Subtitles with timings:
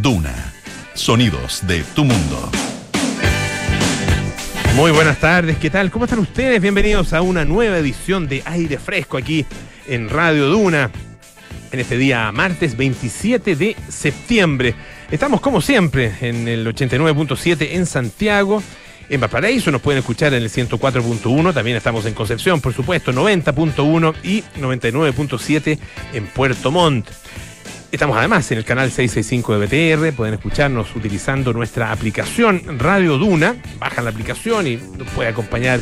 [0.00, 0.52] Duna.
[0.94, 2.50] Sonidos de tu mundo.
[4.74, 5.90] Muy buenas tardes, ¿qué tal?
[5.90, 6.62] ¿Cómo están ustedes?
[6.62, 9.44] Bienvenidos a una nueva edición de Aire Fresco aquí
[9.86, 10.90] en Radio Duna,
[11.70, 14.74] en este día martes 27 de septiembre.
[15.10, 18.62] Estamos como siempre en el 89.7 en Santiago.
[19.10, 24.14] En Valparaíso nos pueden escuchar en el 104.1, también estamos en Concepción, por supuesto, 90.1
[24.22, 25.78] y 99.7
[26.14, 27.10] en Puerto Montt.
[27.92, 33.54] Estamos además en el canal 665 de BTR, pueden escucharnos utilizando nuestra aplicación Radio Duna,
[33.78, 35.78] bajan la aplicación y nos puede acompañar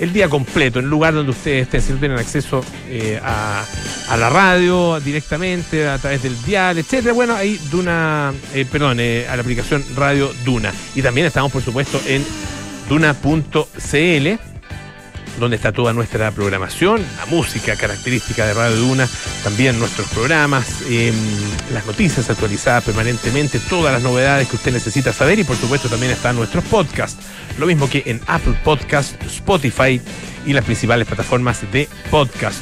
[0.00, 3.64] el día completo, en el lugar donde ustedes estén, si tienen acceso eh, a,
[4.08, 7.14] a, la radio directamente, a través del dial, etcétera.
[7.14, 10.72] Bueno, ahí Duna, eh, perdón, eh, a la aplicación Radio Duna.
[10.96, 12.24] Y también estamos, por supuesto, en
[12.88, 14.51] duna.cl
[15.38, 19.08] donde está toda nuestra programación, la música característica de Radio Duna,
[19.42, 21.12] también nuestros programas, eh,
[21.72, 26.12] las noticias actualizadas permanentemente, todas las novedades que usted necesita saber y por supuesto también
[26.12, 27.24] están nuestros podcasts,
[27.58, 30.00] lo mismo que en Apple Podcast, Spotify
[30.46, 32.58] y las principales plataformas de podcast.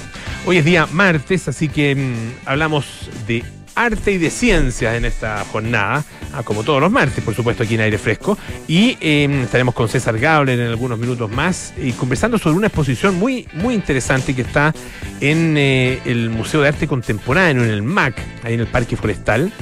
[0.46, 2.86] Hoy es día martes, así que mmm, hablamos
[3.26, 3.44] de
[3.84, 7.74] arte y de ciencias en esta jornada, ah, como todos los martes, por supuesto, aquí
[7.74, 8.36] en Aire Fresco.
[8.68, 13.16] Y eh, estaremos con César Gabler en algunos minutos más y conversando sobre una exposición
[13.16, 14.74] muy, muy interesante que está
[15.20, 19.52] en eh, el Museo de Arte Contemporáneo, en el MAC, ahí en el Parque Forestal,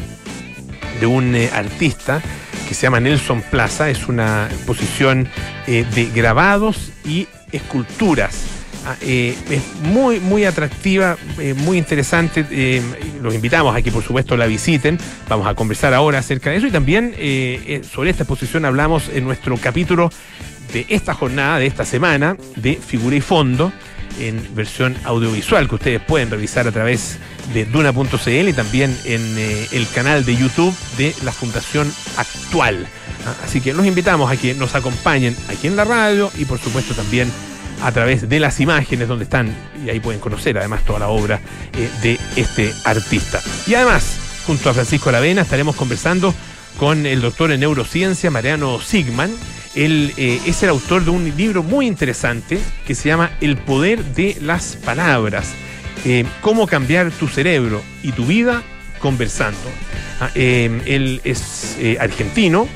[1.01, 2.21] de un eh, artista
[2.67, 3.89] que se llama Nelson Plaza.
[3.89, 5.29] Es una exposición
[5.67, 8.58] de grabados y esculturas
[9.01, 12.45] eh, es muy, muy atractiva, eh, muy interesante.
[12.51, 12.83] Eh,
[13.23, 14.99] los invitamos a que, por supuesto, la visiten.
[15.29, 17.15] Vamos a conversar ahora acerca de eso y también
[17.93, 20.11] sobre esta exposición hablamos en nuestro capítulo
[20.73, 23.73] de esta jornada, de esta semana, de Figura y Fondo
[24.21, 27.19] en versión audiovisual que ustedes pueden revisar a través
[27.55, 32.87] de duna.cl y también en el canal de YouTube de la Fundación Actual.
[33.27, 36.59] Ah, así que los invitamos a que nos acompañen aquí en la radio y por
[36.59, 37.31] supuesto también
[37.83, 39.55] a través de las imágenes donde están,
[39.85, 41.41] y ahí pueden conocer además toda la obra
[41.73, 43.41] eh, de este artista.
[43.67, 46.35] Y además, junto a Francisco Lavena, estaremos conversando
[46.79, 49.31] con el doctor en neurociencia, Mariano Sigman.
[49.75, 54.05] Él eh, es el autor de un libro muy interesante que se llama El poder
[54.05, 55.53] de las palabras.
[56.05, 58.63] Eh, cómo cambiar tu cerebro y tu vida
[59.01, 59.59] conversando.
[60.21, 62.69] Ah, él es argentino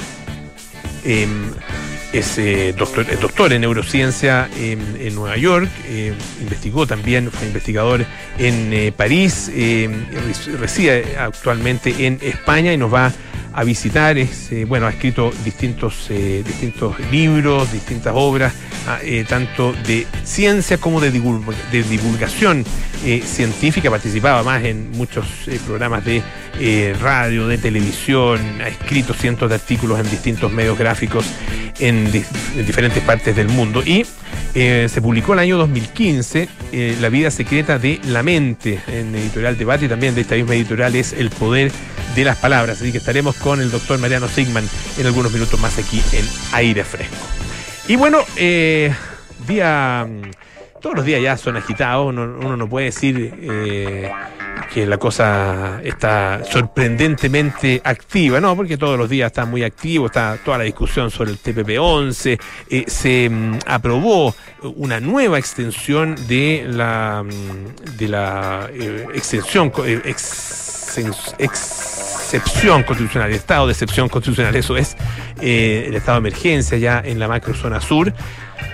[2.12, 8.04] es eh, doctor, es doctor en neurociencia en, Nueva York, eh, investigó también, fue investigador
[8.38, 9.88] en eh, París, eh,
[10.58, 13.12] reside actualmente en España y nos va a
[13.64, 14.18] visitar.
[14.18, 18.52] Es, eh, bueno, ha escrito distintos, distintos libros, distintas obras,
[18.86, 18.98] ah,
[19.28, 22.64] tanto de ciencia como de, divulg de divulgación
[23.24, 23.90] científica.
[23.90, 25.26] Participaba más en muchos
[25.66, 26.22] programas de
[27.00, 31.26] radio, de televisión, ha escrito cientos de artículos en distintos medios gráficos
[31.78, 32.10] en,
[32.56, 33.82] en diferentes partes del mundo.
[33.84, 34.04] Y
[34.54, 39.56] eh, se publicó el año 2015 eh, La vida secreta de la mente en Editorial
[39.56, 41.72] Debate y también de esta misma editorial es El poder
[42.14, 42.80] de las palabras.
[42.80, 44.68] Así que estaremos con el doctor Mariano Sigman
[44.98, 47.16] en algunos minutos más aquí en Aire Fresco.
[47.88, 48.94] Y bueno, eh,
[49.46, 50.06] día.
[50.80, 54.10] Todos los días ya son agitados, uno, no puede decir eh,
[54.74, 58.56] que la cosa está sorprendentemente activa, ¿no?
[58.56, 62.84] Porque todos los días está muy activo, está toda la discusión sobre el TPP-11, eh,
[62.88, 64.34] se mm, aprobó
[64.74, 68.68] una nueva extensión de la, mm, de la
[69.14, 69.70] extensión,
[70.98, 74.96] ex, excepción constitucional, el estado de excepción constitucional, eso es
[75.40, 78.12] eh, el estado de emergencia ya en la macrozona sur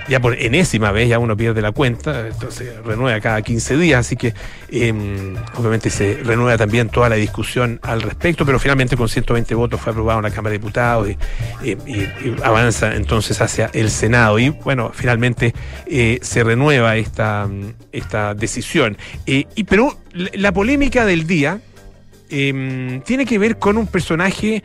[0.09, 4.17] ya por enésima vez ya uno pierde la cuenta, entonces renueva cada 15 días, así
[4.17, 4.35] que
[4.71, 9.81] eh, obviamente se renueva también toda la discusión al respecto, pero finalmente con 120 votos
[9.81, 11.17] fue aprobado en la Cámara de Diputados y,
[11.71, 15.55] eh, avanza entonces hacia el Senado y bueno, finalmente
[15.87, 17.49] eh, se renueva esta,
[17.93, 18.97] esta decisión.
[19.27, 21.61] y pero la polémica del día
[22.29, 24.63] tiene que ver con un personaje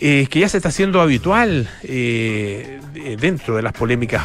[0.00, 2.80] eh, que ya se está haciendo habitual eh,
[3.20, 4.22] dentro de las polémicas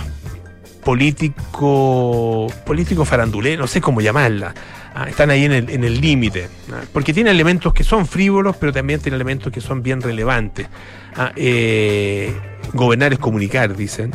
[0.84, 4.54] político, político farandulé, no sé cómo llamarla.
[4.96, 6.82] Ah, están ahí en el límite, ¿ah?
[6.94, 10.68] porque tiene elementos que son frívolos, pero también tiene elementos que son bien relevantes.
[11.16, 12.32] Ah, eh,
[12.74, 14.12] gobernar es comunicar, dicen,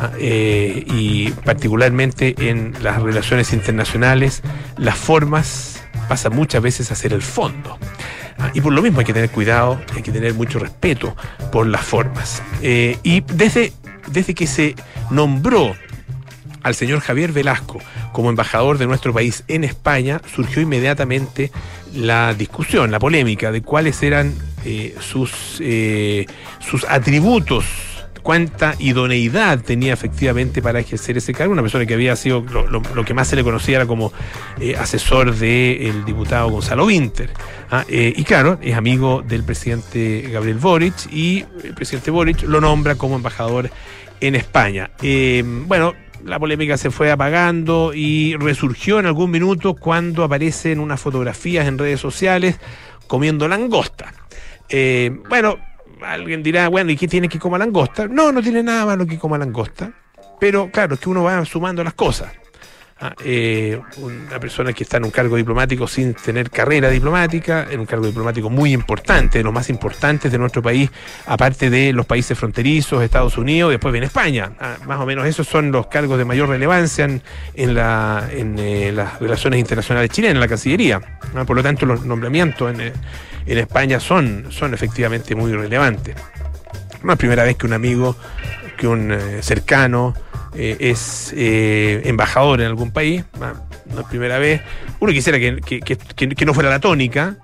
[0.00, 4.42] ah, y particularmente en las relaciones internacionales,
[4.76, 5.77] las formas
[6.08, 7.78] pasan muchas veces a ser el fondo.
[8.38, 11.16] Ah, y por lo mismo hay que tener cuidado, hay que tener mucho respeto
[11.50, 12.42] por las formas.
[12.62, 13.72] Eh, y desde,
[14.10, 14.74] desde que se
[15.10, 15.74] nombró
[16.62, 17.78] al señor Javier Velasco
[18.12, 21.50] como embajador de nuestro país en España, surgió inmediatamente
[21.94, 24.34] la discusión, la polémica de cuáles eran
[24.64, 26.26] eh, sus, eh,
[26.60, 27.64] sus atributos
[28.22, 33.14] cuánta idoneidad tenía efectivamente para ejercer ese cargo, una persona que había sido lo, que
[33.14, 34.12] más se le conocía era como
[34.60, 37.30] eh, asesor del diputado Gonzalo Winter.
[37.70, 37.84] ¿ah?
[37.88, 42.96] Eh, y claro, es amigo del presidente Gabriel Boric y el presidente Boric lo nombra
[42.96, 43.70] como embajador
[44.20, 44.90] en España.
[45.02, 45.94] Eh, bueno,
[46.24, 51.78] la polémica se fue apagando y resurgió en algún minuto cuando aparecen unas fotografías en
[51.78, 52.58] redes sociales
[53.06, 54.12] comiendo langosta.
[55.28, 55.58] bueno,
[56.04, 58.06] alguien dirá, bueno, ¿y qué tiene que comer langosta?
[58.06, 59.92] No, no tiene nada malo que coma langosta.
[60.40, 62.32] Pero claro, es que uno va sumando las cosas.
[63.00, 67.78] Ah, eh, una persona que está en un cargo diplomático sin tener carrera diplomática, en
[67.78, 70.90] un cargo diplomático muy importante, de los más importantes de nuestro país,
[71.26, 74.50] aparte de los países fronterizos, Estados Unidos, después viene España.
[74.58, 77.22] Ah, más o menos esos son los cargos de mayor relevancia en
[77.54, 81.00] eh, las relaciones internacionales chilenas, en la Cancillería.
[81.36, 82.92] Ah, por lo tanto, los nombramientos en, eh,
[83.48, 86.14] en España son, son efectivamente muy relevantes.
[87.02, 88.16] No es primera vez que un amigo,
[88.76, 90.14] que un eh, cercano
[90.54, 93.24] eh, es eh, embajador en algún país,
[93.92, 94.60] no es primera vez.
[95.00, 97.36] Uno quisiera que, no fuera la tónica,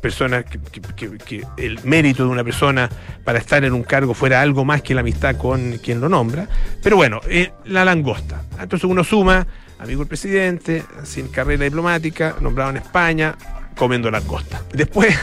[0.00, 2.88] persona que, el mérito de una persona
[3.24, 6.46] para estar en un cargo fuera algo más que la amistad con quien lo nombra.
[6.82, 7.20] Pero bueno,
[7.64, 8.42] la langosta.
[8.60, 9.46] Entonces uno suma,
[9.78, 13.36] amigo del presidente, sin carrera diplomática, nombrado en España,
[13.80, 14.62] comiendo langosta.
[14.74, 15.16] Después,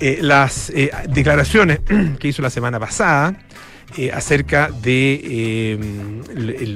[0.00, 1.80] eh, las eh, declaraciones
[2.20, 3.34] que hizo la semana pasada
[3.96, 5.78] eh, acerca de,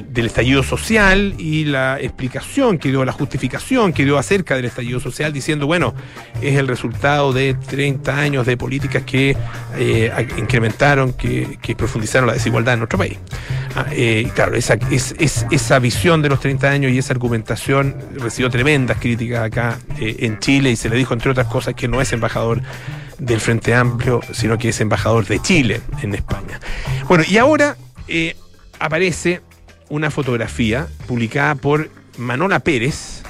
[0.08, 4.98] del estallido social y la explicación que dio, la justificación que dio acerca del estallido
[4.98, 5.92] social, diciendo, bueno,
[6.40, 9.36] es el resultado de 30 años de políticas que
[10.38, 13.18] incrementaron, que, profundizaron la desigualdad en nuestro país.
[13.76, 13.86] Ah,
[14.34, 19.44] claro, esa, es, esa visión de los 30 años y esa argumentación recibió tremendas críticas
[19.44, 22.62] acá en Chile y se le dijo, entre otras cosas, que no es embajador
[23.20, 26.58] del Frente Amplio, sino que es embajador de Chile en España.
[27.06, 27.76] Bueno, y ahora
[28.08, 28.34] eh,
[28.78, 29.42] aparece
[29.88, 33.22] una fotografía publicada por Manola Pérez,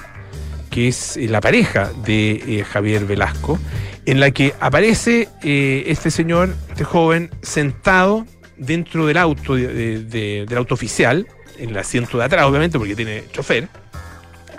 [0.70, 3.58] que es eh, la pareja de eh, Javier Velasco,
[4.06, 8.26] en la que aparece este señor, este joven, sentado
[8.60, 11.26] dentro del auto, del auto oficial,
[11.58, 13.68] en el asiento de atrás, obviamente, porque tiene chofer,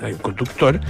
[0.02, 0.82] hay un conductor,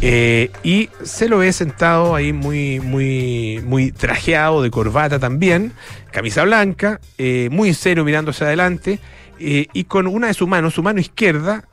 [0.00, 5.72] eh, y se lo ve sentado ahí muy, muy, muy trajeado, de corbata también,
[6.12, 9.00] camisa blanca, eh, muy serio mirando hacia adelante,
[9.40, 11.64] eh, y con una de sus manos, su mano izquierda,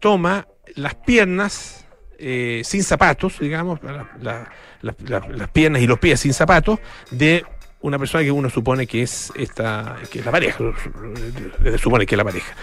[0.00, 0.46] toma
[0.76, 1.86] las piernas
[2.18, 3.80] sin zapatos, digamos,
[4.20, 6.78] las piernas y los pies sin zapatos,
[7.10, 7.44] de
[7.82, 10.58] una persona que uno supone que es esta que es la pareja,
[11.62, 12.54] se supone que es la pareja.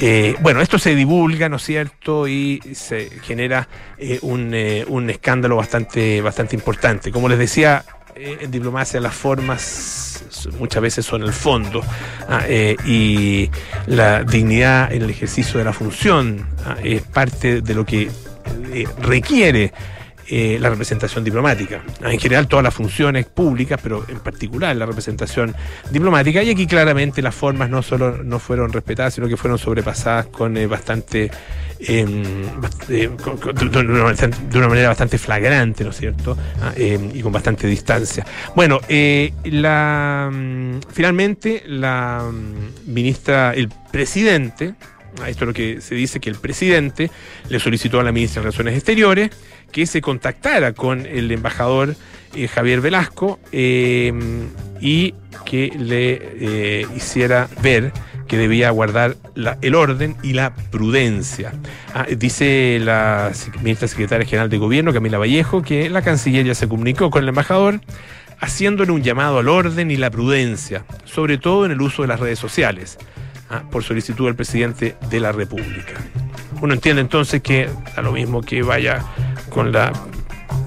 [0.00, 2.26] Eh, bueno, esto se divulga, ¿no es cierto?
[2.26, 3.68] Y se genera
[3.98, 7.12] eh, un, eh, un, escándalo bastante, bastante importante.
[7.12, 7.84] Como les decía,
[8.16, 10.24] en diplomacia las formas
[10.58, 11.82] muchas veces son el fondo
[12.28, 13.50] ah, y
[13.86, 18.10] la dignidad en el ejercicio de la función ah, es parte de lo que
[19.00, 19.72] requiere
[20.26, 21.82] eh, la representación diplomática.
[22.02, 25.54] En general todas las funciones públicas, pero en particular la representación
[25.90, 26.42] diplomática.
[26.42, 30.56] Y aquí claramente las formas no solo no fueron respetadas, sino que fueron sobrepasadas con
[30.56, 31.30] eh, bastante
[31.78, 32.22] em,
[32.88, 36.38] eh, de, una, manera bastante flagrante, ¿no es cierto?
[36.62, 38.24] Ah, em, y con bastante distancia.
[38.56, 38.80] Bueno,
[39.44, 44.74] la mm, finalmente la mm, ministra, el presidente,
[45.26, 47.10] esto es lo que se dice que el presidente
[47.48, 49.30] le solicitó a la ministra de Relaciones Exteriores
[49.74, 51.96] que se contactara con el embajador
[52.32, 54.12] eh, Javier Velasco eh,
[54.80, 55.14] y
[55.44, 57.92] que le eh, hiciera ver
[58.28, 59.16] que debía guardar
[59.62, 61.52] el orden y la prudencia.
[61.92, 66.68] Ah, dice la ministra secretaria general de gobierno, Camila Vallejo, que la canciller ya se
[66.68, 67.80] comunicó con el embajador
[68.38, 72.20] haciéndole un llamado al orden y la prudencia, sobre todo en el uso de las
[72.20, 72.96] redes sociales,
[73.56, 75.94] ah, por solicitud del presidente de la República.
[76.60, 79.02] Uno entiende entonces que da lo mismo que vaya
[79.50, 79.92] con la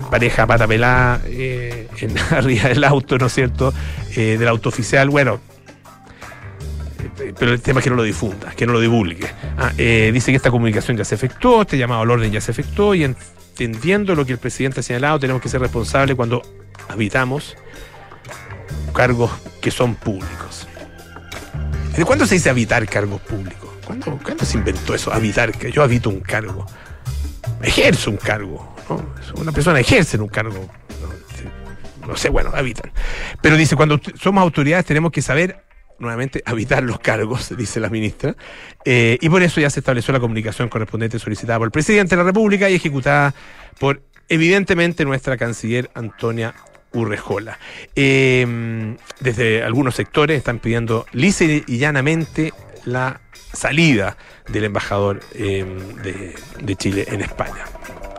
[0.10, 1.88] pareja pata pelada eh,
[2.32, 3.74] arriba del auto, ¿no es cierto?
[4.16, 5.40] Eh, del auto oficial, bueno.
[7.20, 9.28] Eh, pero el tema es que no lo difunda, que no lo divulgue.
[9.58, 12.96] Ah, dice que esta comunicación ya se efectuó, este llamado al orden ya se efectuó
[12.96, 16.42] y entendiendo lo que el presidente ha señalado, tenemos que ser responsables cuando
[16.90, 17.56] habitamos
[18.94, 20.68] cargos que son públicos.
[21.98, 23.72] ¿De cuándo se dice habitar cargos públicos?
[23.84, 25.12] ¿Cuándo, ¿Cuándo, se inventó eso?
[25.12, 26.64] Habitar, que yo habito un cargo.
[27.64, 28.76] Ejerzo un cargo.
[29.36, 30.70] Una persona ejerce un cargo.
[32.08, 32.92] No, sé, bueno, habitan.
[33.42, 35.64] Pero dice, cuando somos autoridades tenemos que saber
[35.98, 38.36] nuevamente habitar los cargos, dice la ministra,
[38.86, 42.22] eh, y por eso ya se estableció la comunicación correspondiente solicitada por el presidente de
[42.22, 43.34] la República y ejecutada
[43.80, 46.54] por, evidentemente, nuestra canciller Antonia
[46.94, 47.60] Urrejola.
[47.96, 52.54] Eh, desde algunos sectores están pidiendo lisa y llanamente
[52.86, 53.22] la
[53.54, 54.18] salida
[54.48, 57.66] del embajador de, de, Chile en España.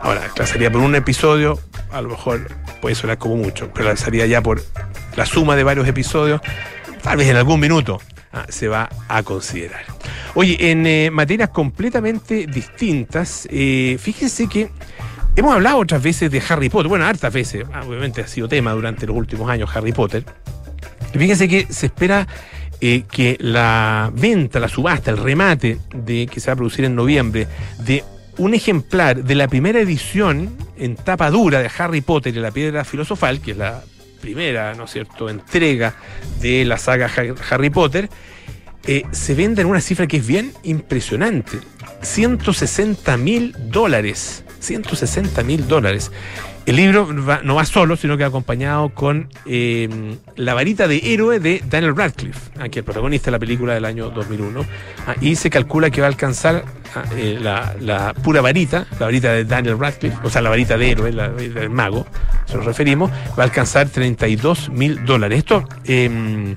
[0.01, 1.59] Ahora, la salida por un episodio,
[1.91, 2.47] a lo mejor
[2.81, 4.61] puede sonar como mucho, pero la salida ya por
[5.15, 6.41] la suma de varios episodios,
[7.01, 9.85] tal vez en algún minuto ah, se va a considerar.
[10.35, 14.69] Oye, en eh, materias completamente distintas, eh, fíjense que
[15.39, 18.71] hemos hablado otras veces de Harry Potter, bueno, hartas veces, ah, obviamente ha sido tema
[18.73, 20.25] durante los últimos años Harry Potter.
[21.13, 22.27] Y fíjense que se espera
[22.81, 26.95] eh, que la venta, la subasta, el remate de que se va a producir en
[26.95, 27.47] noviembre
[27.79, 28.03] de
[28.37, 32.83] un ejemplar de la primera edición en tapa dura de Harry Potter y la piedra
[32.83, 33.81] filosofal, que es la
[34.21, 35.95] primera, ¿no es cierto?, entrega
[36.41, 37.09] de la saga
[37.49, 38.09] Harry Potter,
[38.85, 41.59] eh, se vende en una cifra que es bien impresionante.
[42.01, 44.43] 160 mil dólares.
[44.59, 46.11] 160 mil dólares.
[46.65, 49.89] El libro no va solo, sino que acompañado con eh,
[50.35, 54.11] La varita de héroe de Daniel Radcliffe, aquí el protagonista de la película del año
[54.11, 54.65] 2001.
[55.07, 59.31] Ah, y se calcula que va a alcanzar ah, eh, la, pura varita, la varita
[59.31, 61.31] de Daniel Radcliffe, o sea, la varita de héroe, la
[61.71, 62.05] mago,
[62.45, 65.39] se nos referimos, va a alcanzar 32 mil dólares.
[65.39, 66.55] Esto eh,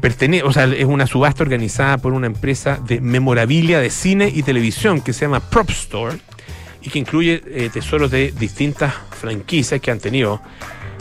[0.00, 4.42] pertenece, o sea, es una subasta organizada por una empresa de memorabilia de cine y
[4.42, 6.18] televisión que se llama Prop Store
[6.82, 10.40] y que incluye eh, tesoros de distintas franquicias que han tenido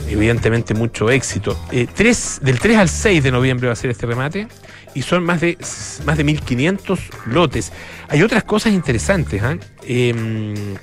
[0.10, 1.60] evidentemente mucho éxito.
[1.72, 4.48] Eh, tres, del 3 al 6 de noviembre va a ser este remate
[4.94, 5.58] y son más de,
[6.06, 7.72] más de 1.500 lotes.
[8.10, 9.42] Hay otras cosas interesantes.
[9.84, 10.78] ¿eh?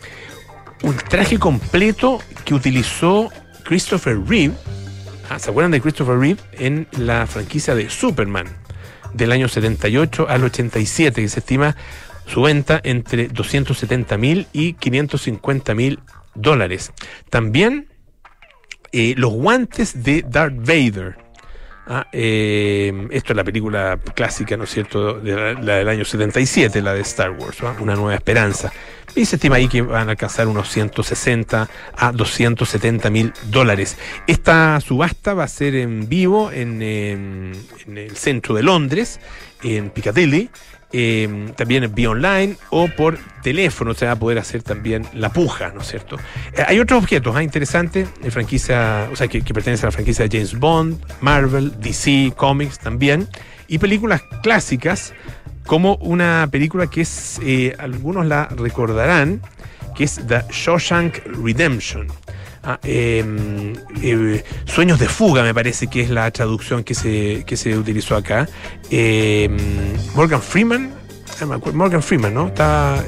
[0.83, 3.31] un traje completo que utilizó
[3.65, 4.55] Christopher Reeve.
[5.31, 5.39] ¿ah?
[5.39, 6.41] ¿Se acuerdan de Christopher Reeve?
[6.53, 8.47] En la franquicia de Superman
[9.15, 11.77] del año 78 al 87, que se estima
[12.26, 16.00] su venta entre 270 mil y 550 mil
[16.35, 16.93] dólares.
[17.31, 17.88] También
[18.93, 21.16] eh, los guantes de Darth Vader.
[21.87, 26.81] Ah, eh, esto es la película clásica, ¿no es cierto?, de la, del año 77,
[26.81, 28.73] la de Star Wars, Una Nueva Esperanza.
[29.14, 33.99] Y se estima ahí que van a alcanzar unos 160 a 270 mil dólares.
[34.26, 37.52] Esta subasta va a ser en vivo en, en
[37.87, 39.21] el centro de Londres,
[39.62, 40.50] en Piccadilly,
[40.97, 45.73] eh, también vía online o por teléfono se va a poder hacer también la puja,
[45.75, 46.17] ¿no es cierto?
[46.57, 47.43] Eh, hay otros objetos ¿eh?
[47.43, 51.81] interesantes de franquicia, o sea, que, que, pertenecen a la franquicia de James Bond, Marvel,
[51.81, 53.29] DC, Comics también,
[53.67, 55.13] y películas clásicas,
[55.67, 59.41] como una película que es, eh, algunos la recordarán,
[59.97, 62.07] que es The Shawshank Redemption.
[62.66, 67.56] Ah, em, eh, Sueños de fuga, me parece que es la traducción que se, que
[67.56, 68.49] se utilizó acá.
[68.90, 69.50] Eh,
[70.14, 70.94] Morgan Freeman,
[71.75, 72.49] Morgan Freeman, ¿no?
[72.49, 73.04] Está.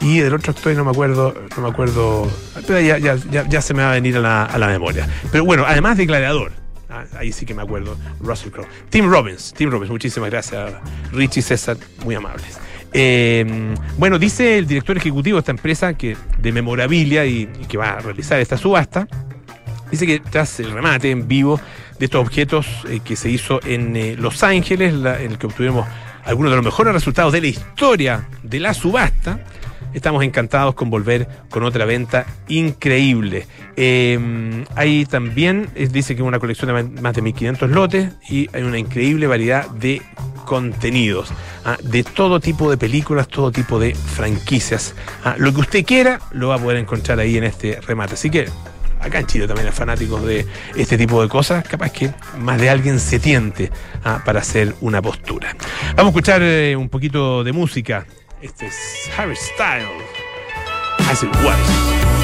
[0.00, 2.30] Y del otro actor no me acuerdo, no me acuerdo.
[2.66, 3.16] Pero ya, ya,
[3.48, 5.08] ya, se me va a venir a la, a la memoria.
[5.30, 6.52] Pero bueno, además de Gladiador.
[6.90, 7.96] Ah, ahí sí que me acuerdo.
[8.20, 8.66] Russell Crowe.
[8.90, 9.54] Tim Robbins.
[9.56, 10.72] Tim Robbins, muchísimas gracias.
[11.12, 12.58] Richie César, muy amables.
[12.92, 17.90] Eh, bueno, dice el director ejecutivo de esta empresa que de memorabilia y, que va
[17.90, 19.08] a realizar esta subasta,
[19.90, 21.60] dice que tras el remate en vivo
[21.98, 25.86] de estos objetos eh, que se hizo en eh, Los Ángeles, en el que obtuvimos
[26.24, 29.40] algunos de los mejores resultados de la historia de la subasta,
[29.94, 33.46] estamos encantados con volver con otra venta increíble.
[33.76, 38.78] Eh, hay también, dice que una colección de más de 1500 lotes y hay una
[38.78, 40.02] increíble variedad de
[40.44, 41.32] contenidos,
[41.64, 41.76] ¿ah?
[41.82, 44.94] de todo tipo de películas, todo tipo de franquicias.
[45.24, 45.34] ¿ah?
[45.38, 48.14] Lo que usted quiera lo va a poder encontrar ahí en este remate.
[48.14, 48.46] Así que
[49.00, 50.46] acá en Chile también hay fanáticos de
[50.76, 53.70] este tipo de cosas, capaz que más de alguien se tiente
[54.04, 54.22] ¿ah?
[54.24, 55.56] para hacer una postura.
[55.96, 58.06] Vamos a escuchar eh, un poquito de música.
[58.42, 60.02] Este es Harry Styles.
[61.08, 62.21] As it was.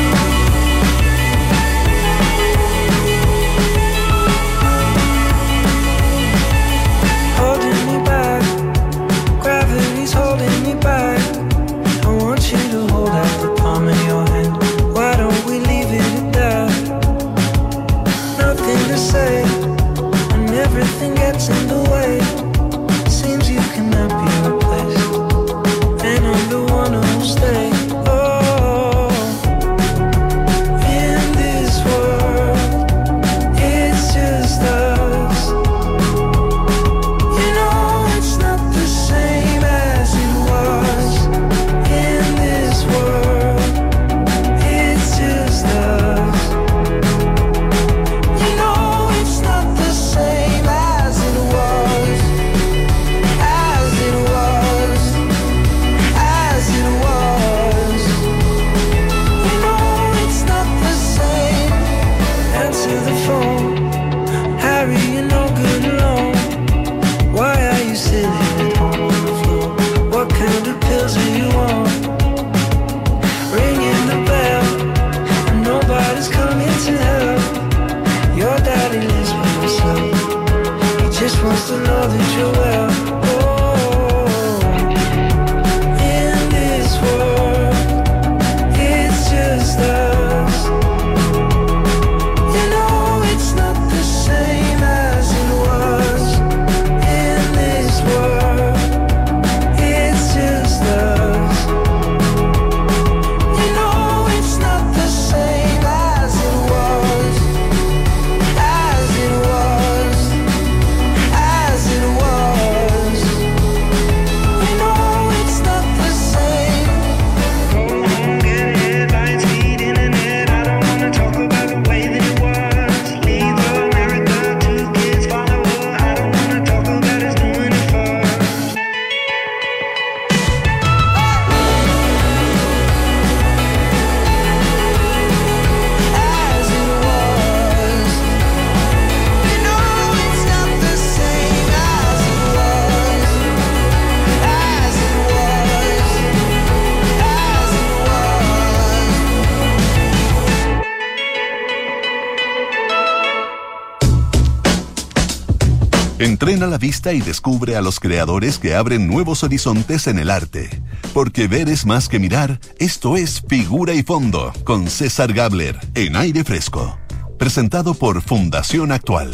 [156.40, 160.70] Entrena la vista y descubre a los creadores que abren nuevos horizontes en el arte.
[161.12, 166.14] Porque ver es más que mirar, esto es Figura y Fondo, con César Gabler, en
[166.14, 166.96] aire fresco.
[167.40, 169.32] Presentado por Fundación Actual.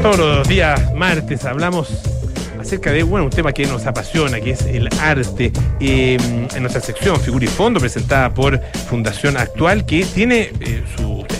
[0.00, 1.88] Todos los días martes hablamos
[2.60, 6.16] acerca de bueno, un tema que nos apasiona, que es el arte, eh,
[6.54, 10.84] en nuestra sección Figura y Fondo, presentada por Fundación Actual, que tiene eh,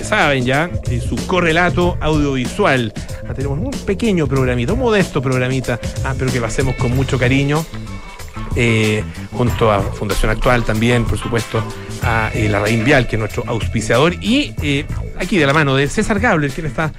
[0.04, 2.92] saben ya, eh, su correlato audiovisual.
[3.33, 7.65] Tenemos un pequeño programita, un modesto programita, ah, pero que lo hacemos con mucho cariño.
[8.56, 11.63] eh, junto a Fundación Actual también, por supuesto,
[12.02, 14.87] a eh, la Raín Vial, que es nuestro auspiciador, y eh,
[15.19, 16.93] aquí de la mano de César Gabler, quien está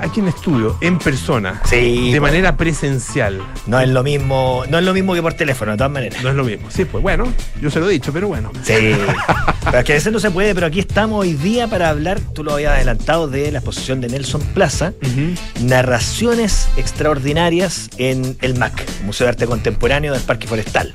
[0.00, 2.32] aquí en estudio, en persona, Sí, de pues.
[2.32, 3.40] manera presencial.
[3.66, 6.22] No es lo mismo, no es lo mismo que por teléfono, de todas maneras.
[6.22, 6.68] No es lo mismo.
[6.70, 8.50] Sí, pues bueno, yo se lo he dicho, pero bueno.
[8.62, 8.92] Sí.
[9.64, 12.20] pero es que a veces no se puede, pero aquí estamos hoy día para hablar,
[12.34, 14.92] tú lo habías adelantado, de la exposición de Nelson Plaza.
[15.60, 20.94] Narraciones Extraordinarias en el MAC, Museo de Arte Contemporáneo del Parque Forestal.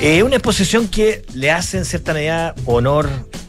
[0.00, 3.08] Eh, una exposición que le hace en cierta medida honor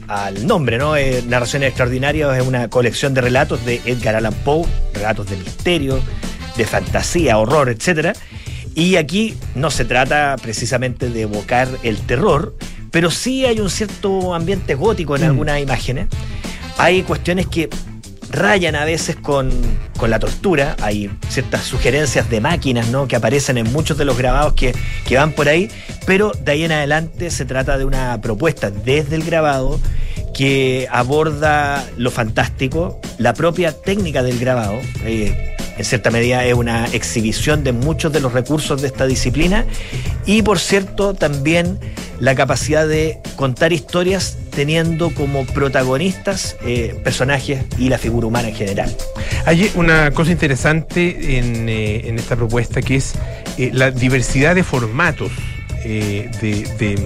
[0.10, 0.98] al nombre, ¿no?
[0.98, 6.00] Eh, Narraciones Extraordinarias es una colección de relatos de Edgar Allan Poe, relatos de misterio,
[6.58, 8.18] de fantasía, horror, etc.
[8.76, 12.56] Y aquí no se trata precisamente de evocar el terror,
[12.92, 15.26] pero sí hay un cierto ambiente gótico en Mm.
[15.26, 16.08] algunas imágenes.
[16.80, 17.70] Hay cuestiones que
[18.32, 19.52] rayan a veces con,
[19.98, 23.08] con la tortura, hay ciertas sugerencias de máquinas ¿no?
[23.08, 24.74] que aparecen en muchos de los grabados que,
[25.06, 25.70] que van por ahí,
[26.06, 29.80] pero de ahí en adelante se trata de una propuesta desde el grabado
[30.34, 34.80] que aborda lo fantástico, la propia técnica del grabado.
[35.06, 39.66] eh, en cierta medida es una exhibición de muchos de los recursos de esta disciplina
[40.26, 41.80] y por cierto también
[42.20, 48.56] la capacidad de contar historias teniendo como protagonistas eh, personajes y la figura humana en
[48.56, 48.96] general.
[49.46, 53.14] Hay una cosa interesante en, eh, en esta propuesta que es
[53.58, 55.32] eh, la diversidad de formatos,
[55.84, 56.98] de, de,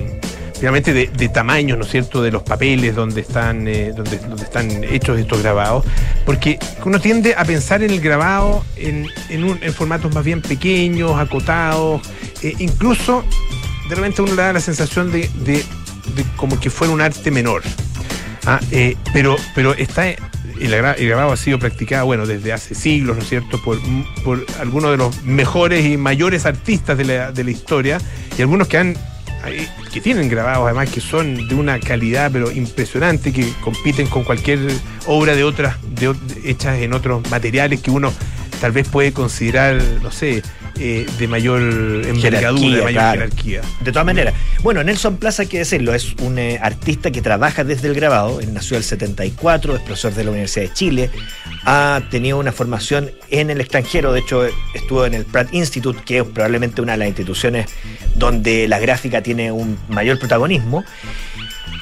[0.93, 5.19] de, de tamaños, ¿no es cierto?, de los papeles donde están, donde, donde están hechos
[5.19, 5.86] estos grabados,
[6.26, 10.41] porque uno tiende a pensar en el grabado en, en, un- en formatos más bien
[10.41, 12.02] pequeños, acotados,
[12.60, 13.23] incluso
[13.89, 15.63] de repente uno le da la sensación de, de-
[16.36, 17.62] como que fuera un arte menor.
[18.46, 20.17] Ah, eh, pero, pero está el,
[20.60, 23.80] gra- el grabado ha sido practicado, bueno, desde hace siglos, ¿no es cierto?, por,
[24.24, 28.00] por algunos de los mejores y mayores artistas de la, de la historia,
[28.38, 28.98] y algunos que han
[29.91, 34.60] que tienen grabados además que son de una calidad pero impresionante, que compiten con cualquier
[35.06, 36.15] obra de otras, de,
[36.46, 38.13] hechas en otros materiales que uno
[38.62, 40.41] tal vez puede considerar, no sé,
[40.80, 43.22] eh, de mayor envergadura, de mayor claro.
[43.22, 43.62] jerarquía.
[43.82, 47.64] De todas maneras, bueno, Nelson Plaza, hay que decirlo, es un eh, artista que trabaja
[47.64, 48.40] desde el grabado.
[48.52, 51.10] Nació el 74, es profesor de la Universidad de Chile,
[51.66, 56.20] ha tenido una formación en el extranjero, de hecho, estuvo en el Pratt Institute, que
[56.20, 57.68] es probablemente una de las instituciones
[58.16, 60.84] donde la gráfica tiene un mayor protagonismo.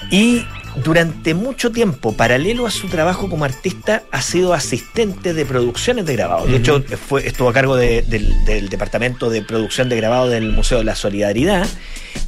[0.10, 0.45] Y
[0.84, 6.13] durante mucho tiempo, paralelo a su trabajo como artista, ha sido asistente de producciones de
[6.15, 6.45] grabado.
[6.47, 10.51] De hecho, fue, estuvo a cargo de- del, del departamento de producción de grabado del
[10.51, 11.67] Museo de la Solidaridad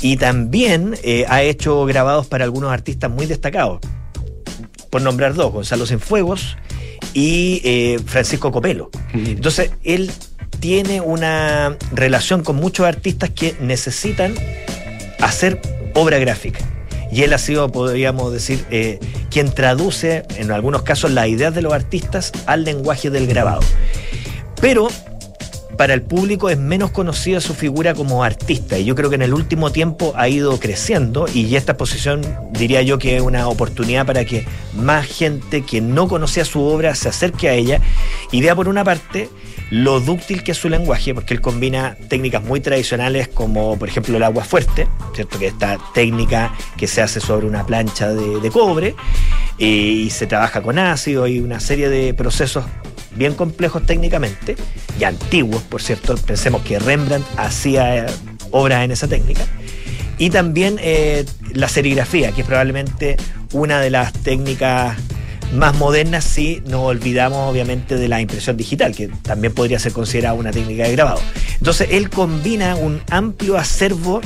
[0.02, 3.80] y también eh, ha hecho grabados para algunos artistas muy destacados.
[4.90, 6.58] Por nombrar dos, Gonzalo Cienfuegos
[7.14, 8.92] y eh, Francisco Copelo.
[9.14, 10.12] Entonces, él
[10.60, 14.36] tiene una relación con muchos artistas que necesitan
[15.20, 15.60] hacer
[15.96, 16.60] obra gráfica.
[17.14, 19.00] Y él ha sido, podríamos decir, eh,
[19.30, 23.62] quien traduce en algunos casos las ideas de los artistas al lenguaje del grabado.
[24.60, 24.88] Pero
[25.78, 29.22] para el público es menos conocida su figura como artista y yo creo que en
[29.22, 34.06] el último tiempo ha ido creciendo y esta exposición diría yo que es una oportunidad
[34.06, 37.82] para que más gente que no conocía su obra se acerque a ella
[38.32, 39.30] y vea por una parte
[39.70, 44.18] lo dúctil que es su lenguaje, porque él combina técnicas muy tradicionales como por ejemplo
[44.18, 45.40] el agua fuerte, ¿cierto?
[45.40, 48.96] Que esta técnica que se hace sobre una plancha de, cobre
[49.58, 52.66] eh, y se trabaja con ácido y una serie de procesos
[53.16, 54.56] bien complejos técnicamente
[55.00, 56.16] y antiguos, por cierto.
[56.16, 58.06] Pensemos que Rembrandt hacía eh,
[58.52, 59.46] obras en esa técnica.
[60.18, 63.18] Y también eh, la serigrafía, que es probablemente
[63.52, 64.98] una de las técnicas
[65.54, 70.34] más modernas si nos olvidamos obviamente de la impresión digital, que también podría ser considerada
[70.34, 71.22] una técnica de grabado.
[71.58, 74.22] Entonces él combina un amplio acervo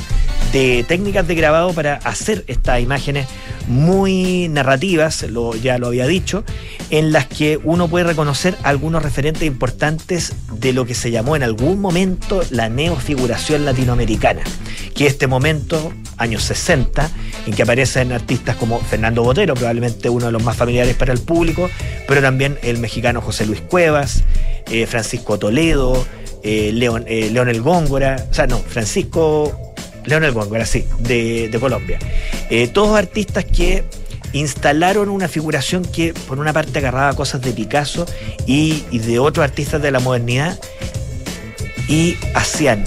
[0.51, 3.27] de técnicas de grabado para hacer estas imágenes
[3.67, 6.43] muy narrativas, lo, ya lo había dicho,
[6.89, 11.43] en las que uno puede reconocer algunos referentes importantes de lo que se llamó en
[11.43, 14.41] algún momento la neofiguración latinoamericana,
[14.95, 17.09] que este momento, años 60,
[17.45, 21.69] en que aparecen artistas como Fernando Botero, probablemente uno de los más familiares para público,
[22.07, 24.23] pero también el mexicano José Luis Cuevas,
[24.69, 26.05] eh, Francisco Toledo,
[26.43, 29.73] eh, León, eh, Góngora, o sea, no, Francisco
[30.05, 31.99] Leonel Góngora, sí, de, Colombia.
[32.49, 33.83] Eh, todos artistas que
[34.33, 38.05] instalaron una figuración que por una parte agarraba cosas de Picasso
[38.45, 40.59] y, y de otros artistas de la modernidad
[41.89, 42.83] y hacían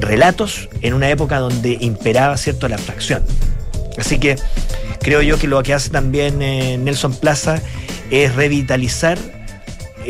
[0.00, 3.22] relatos en una época donde imperaba cierto la abstracción.
[3.98, 4.36] Así que
[5.00, 7.60] creo yo que lo que hace también eh, Nelson Plaza
[8.10, 9.18] es revitalizar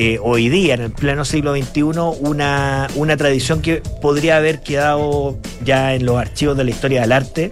[0.01, 1.83] eh, hoy día, en el pleno siglo XXI,
[2.21, 7.11] una, una tradición que podría haber quedado ya en los archivos de la historia del
[7.11, 7.51] arte.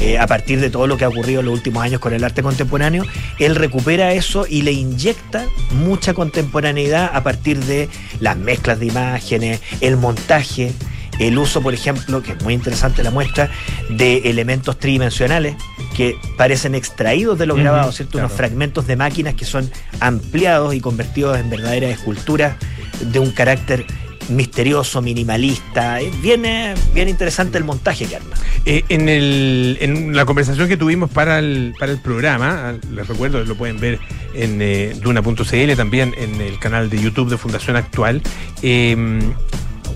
[0.00, 2.24] eh, a partir de todo lo que ha ocurrido en los últimos años con el
[2.24, 3.04] arte contemporáneo,
[3.38, 9.60] él recupera eso y le inyecta mucha contemporaneidad a partir de las mezclas de imágenes,
[9.80, 10.72] el montaje,
[11.20, 13.50] el uso, por ejemplo, que es muy interesante la muestra,
[13.88, 15.54] de elementos tridimensionales
[15.96, 18.12] que parecen extraídos de los grabados, ¿cierto?
[18.12, 18.26] claro.
[18.26, 19.70] Unos fragmentos de máquinas que son
[20.00, 22.56] ampliados y convertidos en verdaderas esculturas
[23.00, 23.86] de un carácter
[24.28, 25.98] misterioso, minimalista.
[26.22, 28.36] Bien, eh, bien interesante el montaje que arma.
[28.64, 33.44] Eh, en, el, en la conversación que tuvimos para el, para el programa, les recuerdo,
[33.44, 33.98] lo pueden ver
[34.34, 38.22] en eh, duna.cl, también en el canal de YouTube de Fundación Actual.
[38.62, 39.20] eh,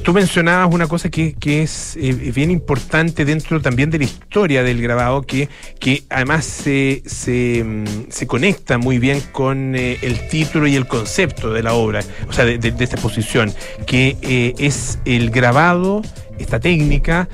[0.08, 4.62] tú mencionabas una cosa que, que es eh, bien importante dentro también de la historia
[4.62, 10.26] del grabado, que, que además se, se, mm, se conecta muy bien con eh, el
[10.28, 13.52] título y el concepto de la obra, o sea, de, de- de esta exposición,
[13.84, 16.00] que eh, es el grabado,
[16.38, 17.28] esta técnica,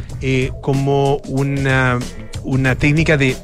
[0.61, 2.01] como una,
[2.43, 3.37] una técnica de,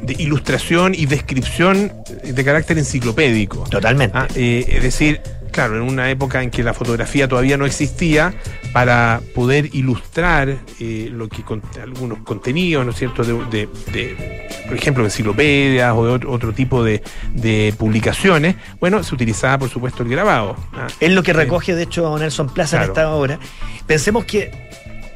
[0.00, 3.64] de ilustración y descripción de carácter enciclopédico.
[3.68, 4.16] Totalmente.
[4.16, 5.20] Ah, eh, es decir,
[5.54, 8.34] claro, en una época en que la fotografía todavía no existía,
[8.72, 14.48] para poder ilustrar eh, lo que con- algunos contenidos, ¿no es cierto?, de, de- de,
[14.66, 19.70] por ejemplo, enciclopedias o de otro, otro tipo de, de publicaciones, bueno, se utilizaba, por
[19.70, 20.56] supuesto, el grabado.
[20.74, 20.88] ah.
[21.00, 22.84] Es lo que Eh, recoge, de hecho, Nelson Plaza Claro.
[22.84, 23.38] en esta obra.
[23.86, 24.50] Pensemos que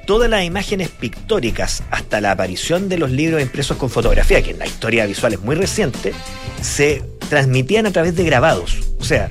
[0.07, 4.59] todas las imágenes pictóricas, hasta la aparición de los libros impresos con fotografía, que en
[4.61, 6.13] la historia visual es muy reciente,
[6.63, 8.79] se transmitían a través de grabados.
[9.01, 9.31] O sea,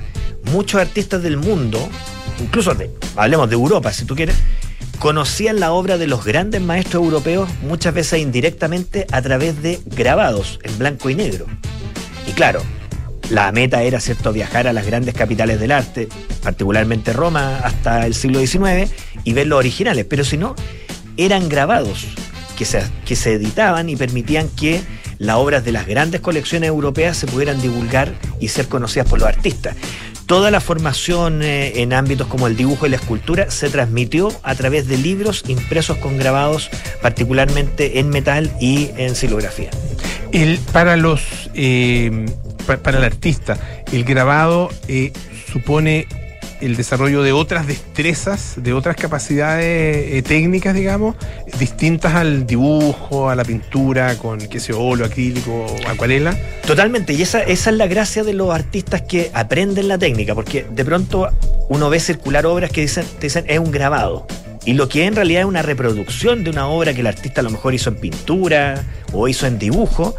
[0.52, 1.88] muchos artistas del mundo,
[2.40, 4.36] incluso de, hablemos de Europa, si tú quieres,
[4.98, 10.58] conocían la obra de los grandes maestros europeos muchas veces indirectamente a través de grabados
[10.64, 11.46] en blanco y negro.
[12.26, 12.62] Y claro,
[13.30, 16.08] la meta era, ¿cierto?, viajar a las grandes capitales del arte,
[16.42, 18.90] particularmente Roma, hasta el siglo XIX,
[19.24, 20.06] y ver los originales.
[20.08, 20.54] Pero si no,
[21.16, 22.06] eran grabados
[22.56, 24.80] que se, que se editaban y permitían que
[25.18, 29.28] las obras de las grandes colecciones europeas se pudieran divulgar y ser conocidas por los
[29.28, 29.76] artistas.
[30.28, 34.54] Toda la formación eh, en ámbitos como el dibujo y la escultura se transmitió a
[34.54, 36.68] través de libros impresos con grabados,
[37.00, 39.70] particularmente en metal y en silografía.
[40.32, 41.22] El, para los
[41.54, 42.26] eh,
[42.66, 43.58] pa- para el artista,
[43.90, 45.14] el grabado eh,
[45.50, 46.06] supone
[46.60, 49.64] el desarrollo de otras destrezas, de otras capacidades
[50.12, 51.16] eh, técnicas, digamos,
[51.58, 56.36] distintas al dibujo, a la pintura, con qué sé óleo, acrílico, acuarela.
[56.66, 60.66] Totalmente, y esa, esa es la gracia de los artistas que aprenden la técnica, porque
[60.70, 61.28] de pronto
[61.68, 64.26] uno ve circular obras que dicen, te dicen es un grabado.
[64.64, 67.44] Y lo que en realidad es una reproducción de una obra que el artista a
[67.44, 70.14] lo mejor hizo en pintura o hizo en dibujo,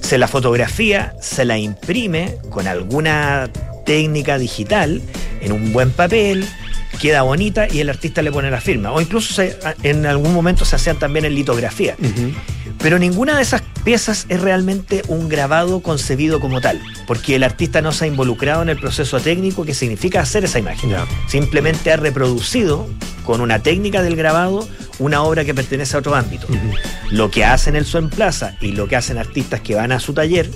[0.00, 3.48] se la fotografía, se la imprime con alguna
[3.86, 5.00] técnica digital
[5.44, 6.46] en un buen papel,
[7.00, 8.92] queda bonita y el artista le pone la firma.
[8.92, 11.96] O incluso se- en algún momento se hacían también en litografía.
[12.78, 17.80] Pero ninguna de esas piezas es realmente un grabado concebido como tal, porque el artista
[17.82, 20.90] no se ha involucrado en el proceso técnico que significa hacer esa imagen.
[20.90, 21.06] Ya.
[21.28, 22.88] Simplemente ha reproducido
[23.24, 26.46] con una técnica del grabado una obra que pertenece a otro ámbito.
[27.10, 30.12] Lo que hacen el en Plaza y lo que hacen artistas que van a su
[30.12, 30.50] taller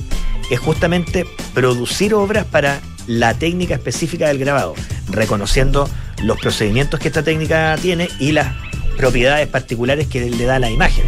[0.51, 4.75] es justamente producir obras para la técnica específica del grabado,
[5.11, 5.88] reconociendo
[6.23, 8.55] los procedimientos que esta técnica tiene y las
[8.97, 11.05] propiedades particulares que le da a la imagen.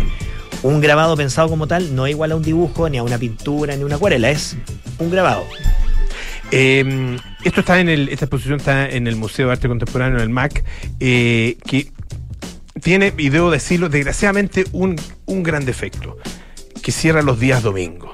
[0.62, 3.76] Un grabado pensado como tal no es igual a un dibujo, ni a una pintura,
[3.76, 4.56] ni a una acuarela, es
[4.98, 5.44] un grabado.
[6.52, 10.30] Eh, esto está en el, esta exposición está en el Museo de Arte Contemporáneo del
[10.30, 10.64] MAC,
[10.98, 11.92] eh, que
[12.82, 16.16] tiene, y debo decirlo, desgraciadamente un, un gran defecto,
[16.82, 18.12] que cierra los días domingo.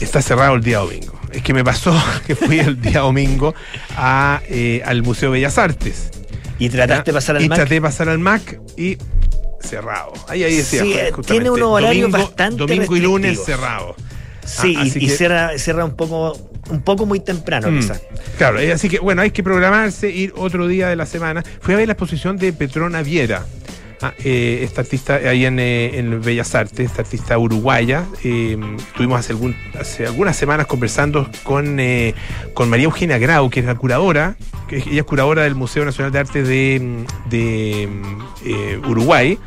[0.00, 1.21] Está cerrado el día domingo.
[1.32, 1.94] Es que me pasó
[2.26, 3.54] que fui el día domingo
[3.96, 6.10] a, eh, al Museo de Bellas Artes.
[6.58, 7.56] Y trataste de pasar al y MAC.
[7.58, 8.98] traté de pasar al MAC y
[9.60, 10.12] cerrado.
[10.28, 10.82] Ahí, ahí decía.
[10.82, 13.96] Sí, eh, tiene unos horarios domingo- bastante Domingo y lunes cerrado.
[14.44, 16.36] Sí, Ah, y, y que- cierra, cierra un poco
[16.70, 18.00] un poco muy temprano, Mm, quizás.
[18.38, 21.42] Claro, eh, así que bueno, hay que programarse, ir otro día de la semana.
[21.60, 23.44] Fui a ver la exposición de Petrona Viera.
[24.02, 28.04] Ah, eh, esta artista ahí en, eh, en Bellas Artes, esta artista uruguaya.
[28.24, 29.18] eh, estuvimos
[29.78, 31.78] hace, algunas semanas conversando con,
[32.54, 34.36] con María Eugenia Grau, que es la curadora,
[34.70, 39.38] ella es curadora del Museo Nacional de Arte de, de, Uruguay.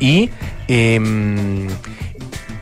[0.00, 0.30] y
[0.68, 1.68] em,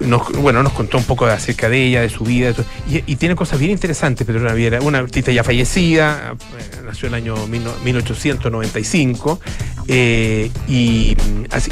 [0.06, 2.52] nos, bueno, nos contó un poco acerca de ella, de su vida,
[2.88, 7.22] y, tiene cosas bien interesantes, Pedro Naviera, una artista ya fallecida, eh, nació en el
[7.22, 9.40] año mil no- 1895,
[9.88, 11.16] eh, y,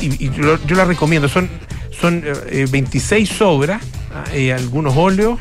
[0.00, 1.48] y- y yo, yo la recomiendo, son,
[1.90, 3.82] son eh, 26 obras,
[4.32, 5.38] eh, algunos óleos,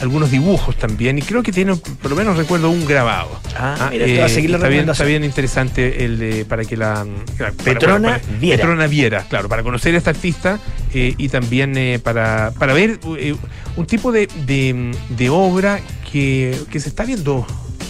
[0.00, 3.40] algunos dibujos también, y creo que tiene, por lo menos recuerdo, un grabado.
[3.56, 6.64] Ah, mira, te voy a seguir la está, bien, está bien interesante el de, para
[6.64, 7.04] que la...
[7.36, 8.56] para- Petrona para- para- Viera.
[8.56, 10.58] Petrona Viera, claro, para conocer a esta artista
[10.94, 13.34] eh, y también eh, para, para ver eh,
[13.76, 15.80] un tipo de, de- de obra
[16.12, 17.46] que, que se está viendo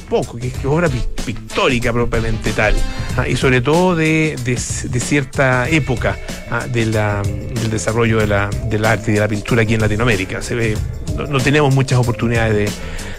[0.09, 2.75] poco, que es obra pi- pictórica propiamente tal,
[3.19, 4.55] ah, y sobre todo de, de
[4.89, 6.17] de cierta época
[6.51, 9.83] ah, de la- del desarrollo de la, del arte y de la pintura aquí en
[9.83, 10.41] Latinoamérica.
[10.41, 10.77] Se ve,
[11.19, 12.55] no, no tenemos muchas oportunidades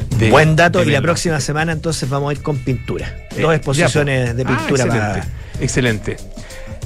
[0.10, 0.18] de...
[0.18, 3.28] de- Buen dato, de y la próxima semana entonces vamos a ir con pintura.
[3.36, 4.38] Eh, Dos exposiciones pues.
[4.38, 6.14] de Ah, pintura para, excelente.
[6.16, 6.18] Excelente.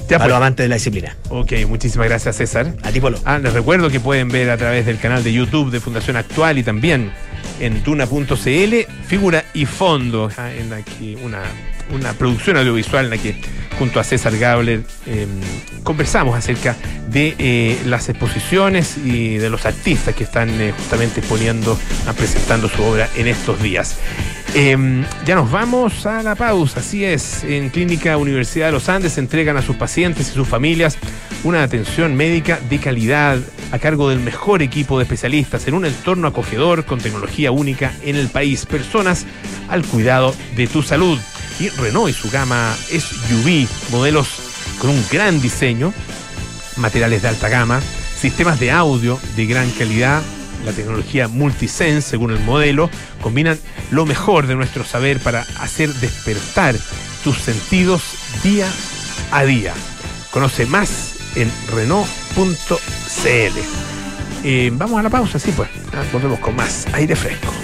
[0.08, 0.36] Ya, para los pues.
[0.36, 1.16] amantes de la disciplina.
[1.30, 2.74] Ok, muchísimas gracias César.
[2.82, 3.18] A ti, Polo.
[3.24, 6.58] Ah, les recuerdo que pueden ver a través del canal de YouTube de Fundación Actual
[6.58, 7.10] y también
[7.60, 8.74] en tuna.cl,
[9.06, 11.40] figura y fondo, ah, en la que una,
[11.90, 13.36] una producción audiovisual en la que
[13.78, 15.26] junto a César Gabler eh,
[15.82, 16.76] conversamos acerca
[17.08, 22.68] de eh, las exposiciones y de los artistas que están eh, justamente exponiendo, ah, presentando
[22.68, 23.98] su obra en estos días.
[24.54, 27.44] Eh, ya nos vamos a la pausa, así es.
[27.44, 30.96] En Clínica Universidad de los Andes entregan a sus pacientes y sus familias
[31.42, 33.38] una atención médica de calidad
[33.72, 38.16] a cargo del mejor equipo de especialistas en un entorno acogedor con tecnología única en
[38.16, 38.64] el país.
[38.64, 39.26] Personas
[39.68, 41.18] al cuidado de tu salud.
[41.60, 44.28] Y Renault y su gama SUV, modelos
[44.80, 45.92] con un gran diseño,
[46.76, 47.80] materiales de alta gama,
[48.18, 50.22] sistemas de audio de gran calidad,
[50.64, 52.90] la tecnología Multisense según el modelo,
[53.20, 53.58] combinan
[53.90, 56.74] lo mejor de nuestro saber para hacer despertar
[57.22, 58.02] tus sentidos
[58.42, 58.68] día
[59.30, 59.72] a día.
[60.30, 63.58] Conoce más en Renault.cl.
[64.44, 65.70] Eh, vamos a la pausa, sí, pues.
[65.92, 67.63] Ah, volvemos con más aire fresco.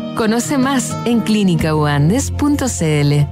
[0.15, 3.27] Conoce más en clínicauandes.cl.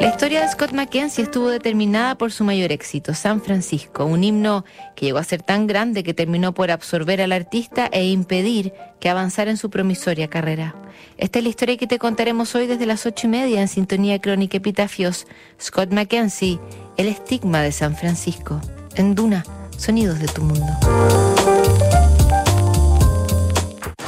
[0.00, 4.64] La historia de Scott Mackenzie estuvo determinada por su mayor éxito, San Francisco, un himno
[4.96, 9.08] que llegó a ser tan grande que terminó por absorber al artista e impedir que
[9.08, 10.74] avanzara en su promisoria carrera.
[11.18, 14.20] Esta es la historia que te contaremos hoy desde las ocho y media en Sintonía
[14.20, 15.26] Crónica Epitafios.
[15.60, 16.58] Scott Mackenzie,
[16.96, 18.60] el estigma de San Francisco.
[18.96, 19.44] En Duna,
[19.76, 20.66] sonidos de tu mundo.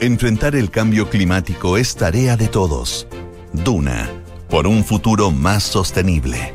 [0.00, 3.06] Enfrentar el cambio climático es tarea de todos.
[3.54, 4.10] Duna,
[4.50, 6.52] por un futuro más sostenible.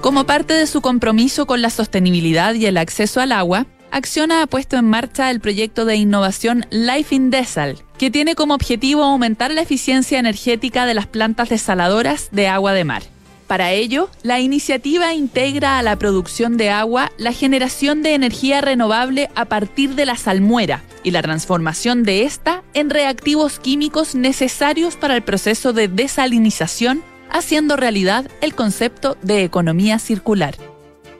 [0.00, 4.46] Como parte de su compromiso con la sostenibilidad y el acceso al agua, Acciona ha
[4.46, 9.50] puesto en marcha el proyecto de innovación Life in Desal, que tiene como objetivo aumentar
[9.50, 13.02] la eficiencia energética de las plantas desaladoras de agua de mar.
[13.50, 19.28] Para ello, la iniciativa integra a la producción de agua la generación de energía renovable
[19.34, 25.16] a partir de la salmuera y la transformación de esta en reactivos químicos necesarios para
[25.16, 30.54] el proceso de desalinización, haciendo realidad el concepto de economía circular.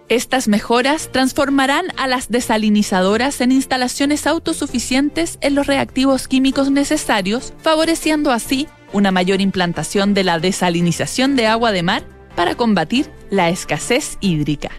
[0.09, 8.31] Estas mejoras transformarán a las desalinizadoras en instalaciones autosuficientes en los reactivos químicos necesarios, favoreciendo
[8.31, 14.19] así una mayor implantación de la desalinización de agua de mar para combatir la escasez
[14.21, 14.71] hídrica.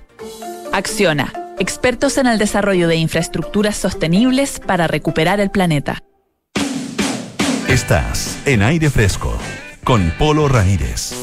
[0.71, 5.99] Acciona, expertos en el desarrollo de infraestructuras sostenibles para recuperar el planeta.
[7.67, 9.37] Estás en aire fresco
[9.83, 11.13] con Polo Ramírez.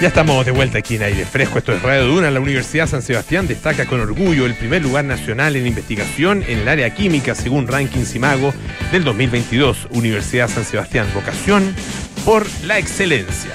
[0.00, 1.58] Ya estamos de vuelta aquí en aire fresco.
[1.58, 2.30] Esto es Radio Duna.
[2.30, 6.68] La Universidad San Sebastián destaca con orgullo el primer lugar nacional en investigación en el
[6.68, 8.52] área química según Ranking Simago
[8.92, 9.88] del 2022.
[9.92, 11.74] Universidad San Sebastián, vocación
[12.26, 13.54] por la excelencia.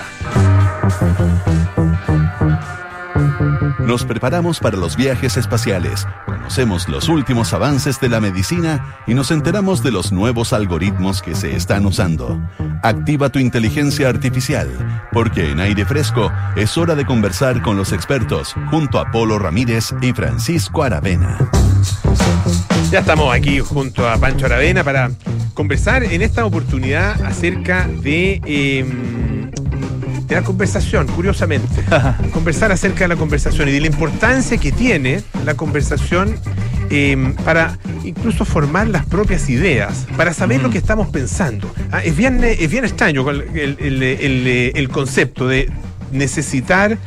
[3.80, 9.32] Nos preparamos para los viajes espaciales, conocemos los últimos avances de la medicina y nos
[9.32, 12.40] enteramos de los nuevos algoritmos que se están usando.
[12.84, 14.70] Activa tu inteligencia artificial,
[15.12, 19.94] porque en aire fresco es hora de conversar con los expertos junto a Polo Ramírez
[20.02, 21.38] y Francisco Aravena.
[22.92, 25.12] Ya estamos aquí junto a Pancho Aravena para
[25.54, 29.52] conversar en esta oportunidad acerca de, eh,
[30.36, 31.84] de la conversación, curiosamente.
[32.34, 36.36] conversar acerca de la conversación y de la importancia que tiene la conversación
[36.90, 41.74] eh, para incluso formar las propias ideas, para saber lo que estamos pensando.
[41.92, 45.70] Ah, es, bien, es bien extraño el, el- el- el- el concepto de
[46.12, 46.98] necesitar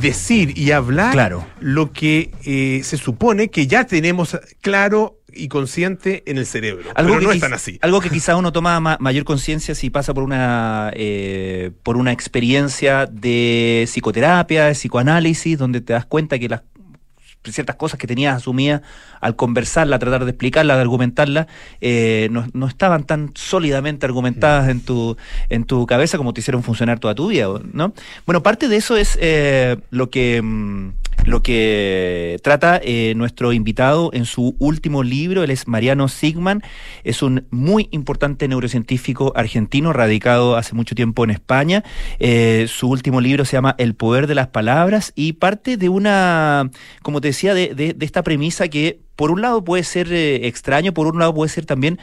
[0.00, 1.44] decir y hablar Claro.
[1.60, 6.90] lo que eh, se supone que ya tenemos claro y consciente en el cerebro.
[6.94, 7.78] Algo pero que no es tan así.
[7.82, 12.12] Algo que quizá uno toma ma- mayor conciencia si pasa por una eh, por una
[12.12, 16.62] experiencia de psicoterapia, de psicoanálisis, donde te das cuenta que las
[17.48, 18.82] ciertas cosas que tenías asumidas
[19.20, 21.46] al conversarla, tratar de explicarla, de argumentarla,
[21.80, 25.16] eh, no, no estaban tan sólidamente argumentadas en tu,
[25.48, 27.94] en tu cabeza como te hicieron funcionar toda tu vida, ¿no?
[28.26, 30.88] Bueno, parte de eso es eh, lo que mm,
[31.24, 36.62] lo que trata eh, nuestro invitado en su último libro, él es Mariano Sigman,
[37.02, 41.82] es un muy importante neurocientífico argentino, radicado hace mucho tiempo en España.
[42.18, 46.70] Eh, su último libro se llama El poder de las palabras y parte de una,
[47.02, 50.46] como te decía, de, de- de esta premisa que por un lado puede ser eh,
[50.46, 51.98] extraño, por un lado puede ser también,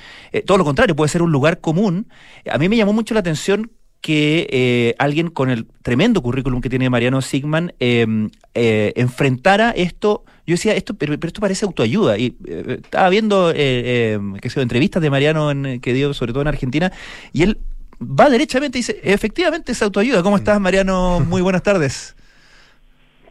[0.45, 2.07] todo lo contrario, puede ser un lugar común.
[2.51, 3.71] A mí me llamó mucho la atención
[4.03, 8.05] que eh, alguien con el tremendo currículum que tiene Mariano Sigman eh,
[8.53, 10.25] eh, enfrentara esto.
[10.45, 12.17] Yo decía, esto, pero, pero esto parece autoayuda.
[12.17, 16.13] Y eh, estaba viendo eh, eh, qué sé yo, entrevistas de Mariano en- que dio,
[16.13, 16.91] sobre todo en Argentina,
[17.31, 17.59] y él
[18.01, 20.21] va derechamente y dice, efectivamente es autoayuda.
[20.21, 21.21] ¿Cómo estás, Mariano?
[21.21, 22.15] Muy buenas tardes.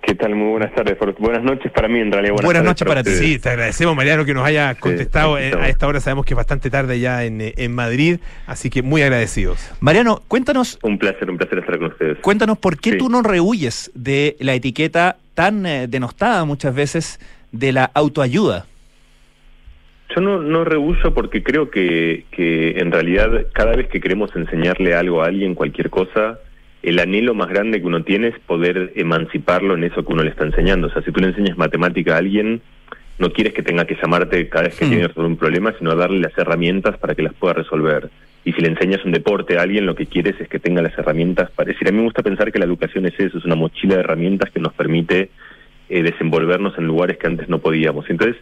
[0.02, 0.34] ¿Qué tal?
[0.34, 0.98] Muy buenas tardes.
[1.18, 2.32] Buenas noches para mí, en realidad.
[2.32, 3.10] Buenas, Buenas noches para ti.
[3.12, 5.38] Sí, te agradecemos, Mariano, que nos haya contestado.
[5.38, 8.68] Eh, a esta hora sabemos que es bastante tarde ya en, eh, en Madrid, así
[8.68, 9.70] que muy agradecidos.
[9.80, 12.18] Mariano, cuéntanos, Un placer, un placer estar con ustedes.
[12.18, 12.98] cuéntanos por qué Sí.
[12.98, 17.20] tú no rehuyes de la etiqueta tan eh, denostada muchas veces
[17.52, 18.66] de la autoayuda.
[20.14, 24.94] Yo no, no rehuyo porque creo que, que en realidad cada vez que queremos enseñarle
[24.94, 26.38] algo a alguien, cualquier cosa,
[26.82, 30.30] el anhelo más grande que uno tiene es poder emanciparlo en eso que uno le
[30.30, 30.88] está enseñando.
[30.88, 32.60] O sea, si tú le enseñas matemática a alguien,
[33.18, 34.88] no quieres que tenga que llamarte cada vez que Hmm.
[34.88, 38.10] tiene que resolver un problema, sino darle las herramientas para que las pueda resolver.
[38.44, 40.98] Y si le enseñas un deporte a alguien, lo que quieres es que tenga las
[40.98, 41.86] herramientas para decir.
[41.86, 44.50] A mí me gusta pensar que la educación es eso, es una mochila de herramientas
[44.50, 45.30] que nos permite
[45.88, 48.10] eh, desenvolvernos en lugares que antes no podíamos.
[48.10, 48.36] Entonces,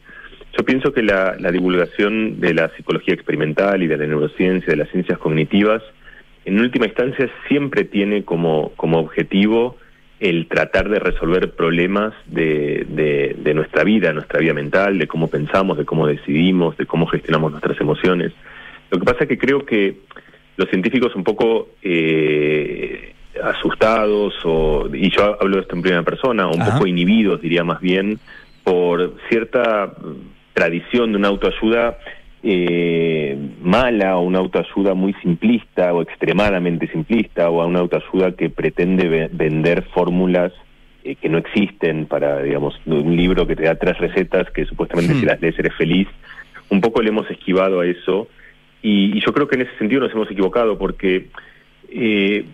[0.56, 4.76] yo pienso que la, la divulgación de la psicología experimental y de la neurociencia, de
[4.76, 5.82] las ciencias cognitivas,
[6.44, 9.76] en última instancia siempre tiene como, como objetivo
[10.20, 15.28] el tratar de resolver problemas de, de, de nuestra vida, nuestra vida mental, de cómo
[15.28, 18.32] pensamos, de cómo decidimos, de cómo gestionamos nuestras emociones.
[18.90, 19.96] Lo que pasa es que creo que
[20.56, 26.48] los científicos un poco eh, asustados, o, y yo hablo de esto en primera persona,
[26.48, 26.72] o un Ajá.
[26.74, 28.18] poco inhibidos, diría más bien,
[28.62, 29.94] por cierta
[30.52, 31.98] tradición de una autoayuda
[32.42, 38.48] eh, mala o una autoayuda muy simplista o extremadamente simplista o a una autoayuda que
[38.50, 40.52] pretende ve- vender fórmulas
[41.04, 45.14] eh, que no existen para, digamos, un libro que te da tres recetas que supuestamente
[45.14, 45.20] Hmm.
[45.20, 46.08] si las lees eres feliz.
[46.70, 48.28] Un poco le hemos esquivado a eso
[48.82, 51.26] y, y yo creo que en ese sentido nos hemos equivocado porque
[51.90, 52.44] eh,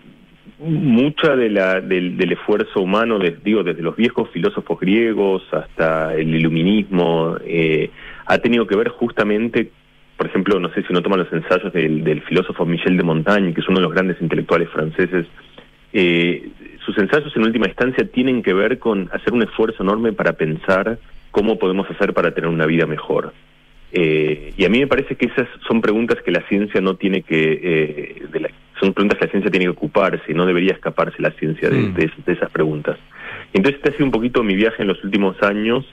[0.59, 6.15] mucha de la, del, del esfuerzo humano, de- digo, desde los viejos filósofos griegos hasta
[6.15, 7.89] el iluminismo, eh,
[8.27, 9.71] ha tenido que ver justamente,
[10.17, 13.53] por ejemplo, no sé si uno toma los ensayos del, del filósofo Michel de Montaigne,
[13.53, 15.25] que es uno de los grandes intelectuales franceses,
[15.93, 16.49] eh,
[16.85, 20.99] sus ensayos en última instancia tienen que ver con hacer un esfuerzo enorme para pensar
[21.31, 23.33] cómo podemos hacer para tener una vida mejor.
[23.93, 27.21] Eh, y a mí me parece que esas son preguntas que la ciencia no tiene
[27.21, 28.49] que, eh, de la-
[28.81, 31.93] son preguntas que la ciencia tiene que ocuparse, no debería escaparse la ciencia de, Mm.
[31.93, 32.97] de de esas preguntas.
[33.53, 35.85] Entonces este ha sido un poquito mi viaje en los últimos años,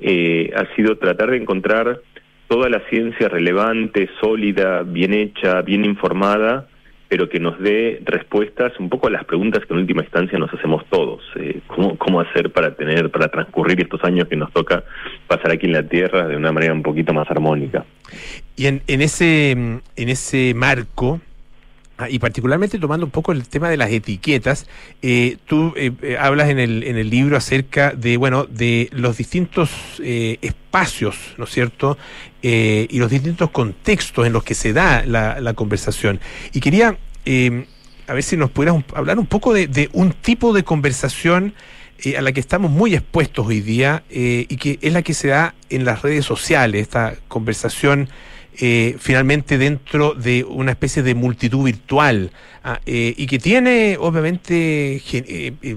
[0.00, 2.00] eh, ha sido tratar de encontrar
[2.48, 6.68] toda la ciencia relevante, sólida, bien hecha, bien informada,
[7.08, 10.52] pero que nos dé respuestas un poco a las preguntas que en última instancia nos
[10.52, 11.22] hacemos todos.
[11.36, 14.84] Eh, ¿cómo, ¿Cómo hacer para tener, para transcurrir estos años que nos toca
[15.26, 17.84] pasar aquí en la Tierra de una manera un poquito más armónica?
[18.56, 21.20] Y en, en ese, en ese marco,
[21.98, 24.66] ah, y particularmente tomando un poco el tema de las etiquetas,
[25.02, 29.16] eh, tú eh, eh, hablas en el, en el libro acerca de, bueno, de los
[29.16, 29.70] distintos
[30.02, 31.98] eh, espacios, ¿no es cierto?
[32.40, 36.20] Y los distintos contextos en los que se da la, conversación.
[36.52, 37.66] Y quería, eh,
[38.06, 41.54] a ver si nos pudieras hablar un poco de, un tipo de conversación
[42.16, 45.56] a la que estamos muy expuestos hoy día y que es la que se da
[45.68, 48.08] en las redes sociales, esta conversación
[48.60, 52.32] eh, finalmente dentro de una especie de multitud virtual
[52.64, 55.76] ah, eh, y que tiene obviamente eh, eh,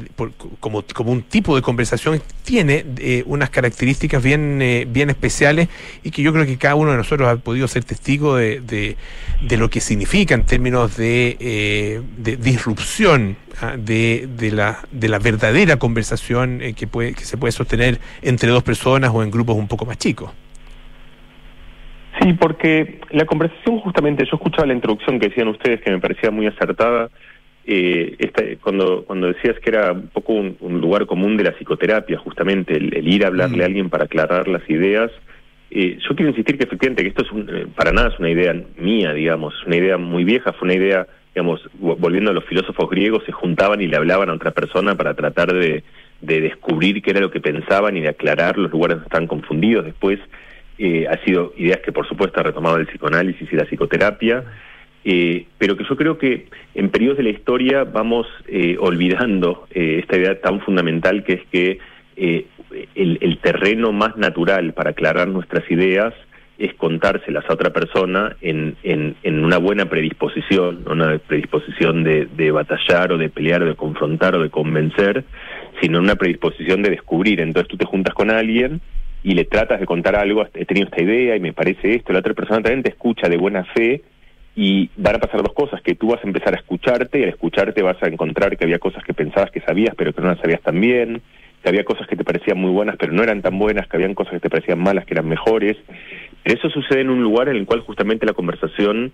[0.59, 5.69] como, un tipo de conversación tiene unas características bien, bien especiales
[6.03, 8.97] y que yo creo que cada uno de nosotros ha podido ser testigo de,
[9.49, 12.01] lo que significa en términos de,
[12.41, 18.49] disrupción ah, de, la, de la verdadera conversación que, puede, que se puede sostener entre
[18.49, 20.31] dos personas o en grupos un poco más chicos.
[22.21, 26.29] Sí, porque la conversación justamente, yo escuchaba la introducción que decían ustedes que me parecía
[26.31, 27.09] muy acertada,
[27.65, 31.51] eh, esta- cuando, cuando decías que era un poco un, un lugar común de la
[31.53, 35.11] psicoterapia, justamente el, el ir a hablarle a alguien para aclarar las ideas.
[35.71, 38.29] Eh, yo quiero insistir que efectivamente que esto es un- eh, para nada es una
[38.29, 42.33] idea mía, digamos, es una idea muy vieja, fue una idea, digamos, vo- volviendo a
[42.33, 45.83] los filósofos griegos, se juntaban y le hablaban a otra persona para tratar de,
[46.21, 49.85] de descubrir qué era lo que pensaban y de aclarar los lugares donde estaban confundidos.
[49.85, 50.19] Después
[50.83, 54.43] eh, ha sido ideas que por supuesto ha retomado el psicoanálisis y la psicoterapia,
[55.03, 59.99] eh, pero que yo creo que en periodos de la historia vamos eh, olvidando eh,
[59.99, 61.79] esta idea tan fundamental que es que
[62.15, 62.45] eh,
[62.95, 66.13] el, el terreno más natural para aclarar nuestras ideas
[66.57, 73.17] es contárselas a otra persona en, en, una buena predisposición, una predisposición de, batallar o
[73.17, 75.23] de pelear o de confrontar o de convencer,
[75.81, 77.41] sino una predisposición de descubrir.
[77.41, 78.79] Entonces tú te juntas con alguien
[79.23, 82.19] y le tratas de contar algo, he tenido esta idea y me parece esto, la
[82.19, 84.01] otra persona también te escucha de buena fe
[84.55, 87.29] y van a pasar dos cosas, que tú vas a empezar a escucharte y al
[87.29, 90.39] escucharte vas a encontrar que había cosas que pensabas que sabías pero que no las
[90.39, 91.21] sabías tan bien,
[91.63, 94.15] que había cosas que te parecían muy buenas pero no eran tan buenas, que habían
[94.15, 95.77] cosas que te parecían malas que eran mejores.
[96.43, 99.11] Pero eso sucede en un lugar en el cual justamente la conversación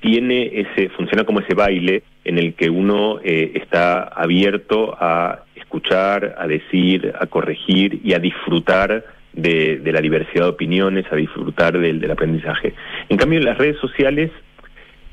[0.00, 6.36] tiene ese, funciona como ese baile en el que uno eh, está abierto a escuchar,
[6.38, 9.04] a decir, a corregir y a disfrutar
[9.40, 12.74] de, de la diversidad de opiniones, a disfrutar del, aprendizaje.
[13.08, 14.30] En cambio, las redes sociales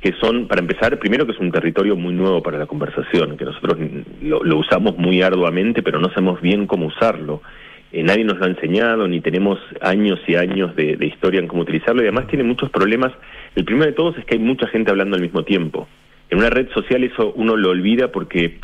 [0.01, 3.45] que son, para empezar, primero que es un territorio muy nuevo para la conversación, que
[3.45, 3.77] nosotros
[4.21, 7.41] lo, lo usamos muy arduamente, pero no sabemos bien cómo usarlo.
[7.91, 11.47] Eh, nadie nos lo ha enseñado, ni tenemos años y años de, de historia en
[11.47, 13.13] cómo utilizarlo, y además tiene muchos problemas.
[13.55, 15.87] El primero de todos es que hay mucha gente hablando al mismo tiempo.
[16.29, 18.59] En una red social eso uno lo olvida porque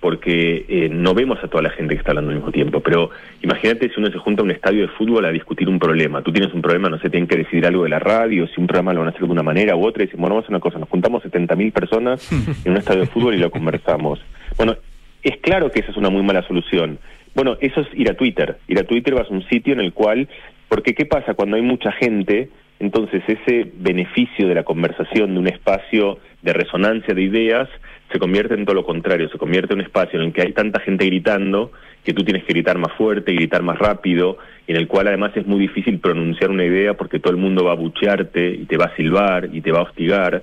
[0.00, 2.80] porque eh, no vemos a toda la gente que está hablando al mismo tiempo.
[2.80, 3.10] Pero
[3.42, 6.22] imagínate si uno se junta a un estadio de fútbol a discutir un problema.
[6.22, 8.66] Tú tienes un problema, no sé, tienen que decidir algo de la radio, si un
[8.66, 10.46] programa lo van a hacer de una manera u otra, y dicen, bueno, vamos a
[10.46, 12.32] hacer una cosa, nos juntamos 70.000 personas
[12.64, 14.20] en un estadio de fútbol y lo conversamos.
[14.56, 14.76] Bueno,
[15.22, 16.98] es claro que esa es una muy mala solución.
[17.34, 18.58] Bueno, eso es ir a Twitter.
[18.68, 20.28] Ir a Twitter vas a un sitio en el cual,
[20.68, 22.48] porque ¿qué pasa cuando hay mucha gente?
[22.78, 27.68] Entonces ese beneficio de la conversación, de un espacio de resonancia de ideas,
[28.10, 30.52] se convierte en todo lo contrario, se convierte en un espacio en el que hay
[30.52, 31.72] tanta gente gritando
[32.04, 35.46] que tú tienes que gritar más fuerte, gritar más rápido, en el cual además es
[35.46, 38.86] muy difícil pronunciar una idea porque todo el mundo va a buchearte y te va
[38.86, 40.42] a silbar y te va a hostigar.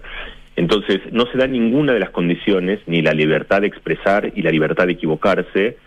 [0.55, 4.51] Entonces no se da ninguna de las condiciones, ni la libertad de expresar y la
[4.51, 5.78] libertad de equivocarse,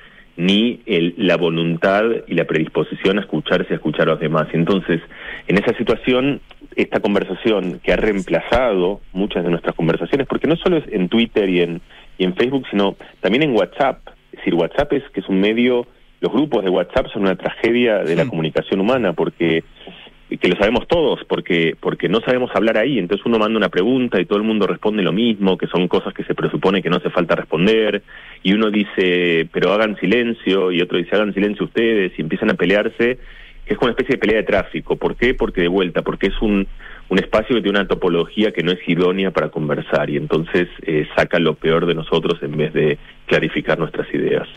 [0.40, 4.48] ni el, la voluntad y la predisposición a escucharse y a escuchar a los demás.
[4.54, 5.02] Entonces,
[5.46, 6.40] en esa situación,
[6.76, 11.48] esta conversación que ha reemplazado muchas de nuestras conversaciones, porque no solo es en Twitter
[11.50, 11.82] y en,
[12.16, 13.98] y en Facebook, sino también en WhatsApp.
[14.32, 15.86] Es decir, WhatsApp es que es un medio,
[16.20, 19.62] los grupos de WhatsApp son una tragedia de la comunicación humana, porque
[20.38, 24.20] que lo sabemos todos, porque, porque no sabemos hablar ahí, entonces uno manda una pregunta
[24.20, 26.96] y todo el mundo responde lo mismo, que son cosas que se presupone que no
[26.98, 28.02] hace falta responder,
[28.42, 32.54] y uno dice, pero hagan silencio, y otro dice, hagan silencio ustedes, y empiezan a
[32.54, 33.18] pelearse,
[33.64, 34.96] que es como una especie de pelea de tráfico.
[34.96, 35.34] ¿Por qué?
[35.34, 36.66] Porque de vuelta, porque es un,
[37.08, 41.08] un espacio que tiene una topología que no es idónea para conversar, y entonces eh,
[41.16, 44.48] saca lo peor de nosotros en vez de clarificar nuestras ideas.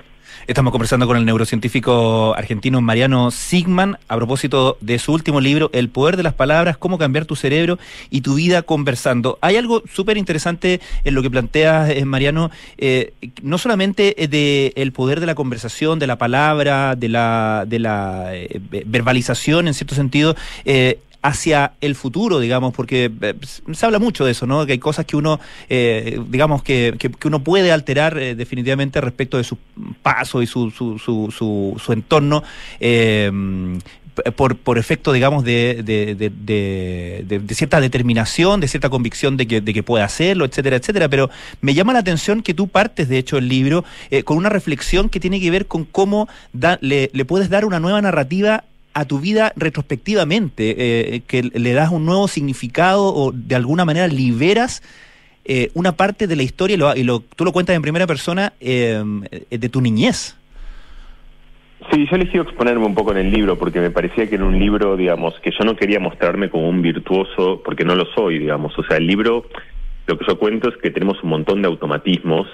[0.47, 5.89] Estamos conversando con el neurocientífico argentino Mariano Sigman a propósito de su último libro, El
[5.89, 7.79] poder de las palabras, cómo cambiar tu cerebro
[8.09, 9.37] y tu vida conversando.
[9.41, 14.91] Hay algo súper interesante en lo que planteas, eh, Mariano, eh, no solamente de el
[14.91, 19.95] poder de la conversación, de la palabra, de la, de la eh, verbalización en cierto
[19.95, 23.33] sentido, eh, hacia el futuro, digamos, porque eh,
[23.71, 24.65] se habla mucho de eso, ¿no?
[24.65, 29.37] Que hay cosas que uno, eh, digamos, que, que, uno puede alterar eh, definitivamente respecto
[29.37, 29.57] de su
[30.01, 32.43] paso y su, su, su, su, su entorno.
[34.35, 36.29] Por, por efecto, digamos, de, de, de,
[37.25, 41.09] de, cierta determinación, de cierta convicción de que, de que puede hacerlo, etcétera, etcétera.
[41.09, 43.85] Pero me llama la atención que tú partes, de hecho, el libro
[44.23, 46.27] con una reflexión que tiene que ver con cómo
[46.81, 51.91] le, le puedes dar una nueva narrativa a tu vida retrospectivamente, eh, que le das
[51.91, 54.81] un nuevo significado o de alguna manera liberas
[55.45, 58.07] eh, una parte de la historia y, lo, y lo, tú lo cuentas en primera
[58.07, 59.03] persona eh,
[59.49, 60.37] de tu niñez.
[61.91, 64.57] Sí, yo elegí exponerme un poco en el libro porque me parecía que en un
[64.57, 68.77] libro, digamos, que yo no quería mostrarme como un virtuoso porque no lo soy, digamos.
[68.79, 69.45] O sea, el libro,
[70.07, 72.47] lo que yo cuento es que tenemos un montón de automatismos,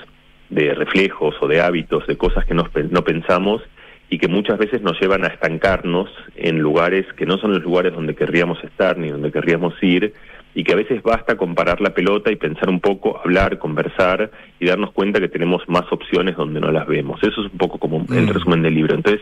[0.50, 3.62] de reflejos o de hábitos, de cosas que no, no pensamos
[4.10, 7.94] y que muchas veces nos llevan a estancarnos en lugares que no son los lugares
[7.94, 10.14] donde querríamos estar ni donde querríamos ir
[10.56, 14.32] y que a veces basta con parar la pelota y pensar un poco, hablar, conversar
[14.60, 17.22] y darnos cuenta que tenemos más opciones donde no las vemos.
[17.22, 18.30] Eso es un poco como el Mm.
[18.30, 18.96] resumen del libro.
[18.96, 19.22] Entonces,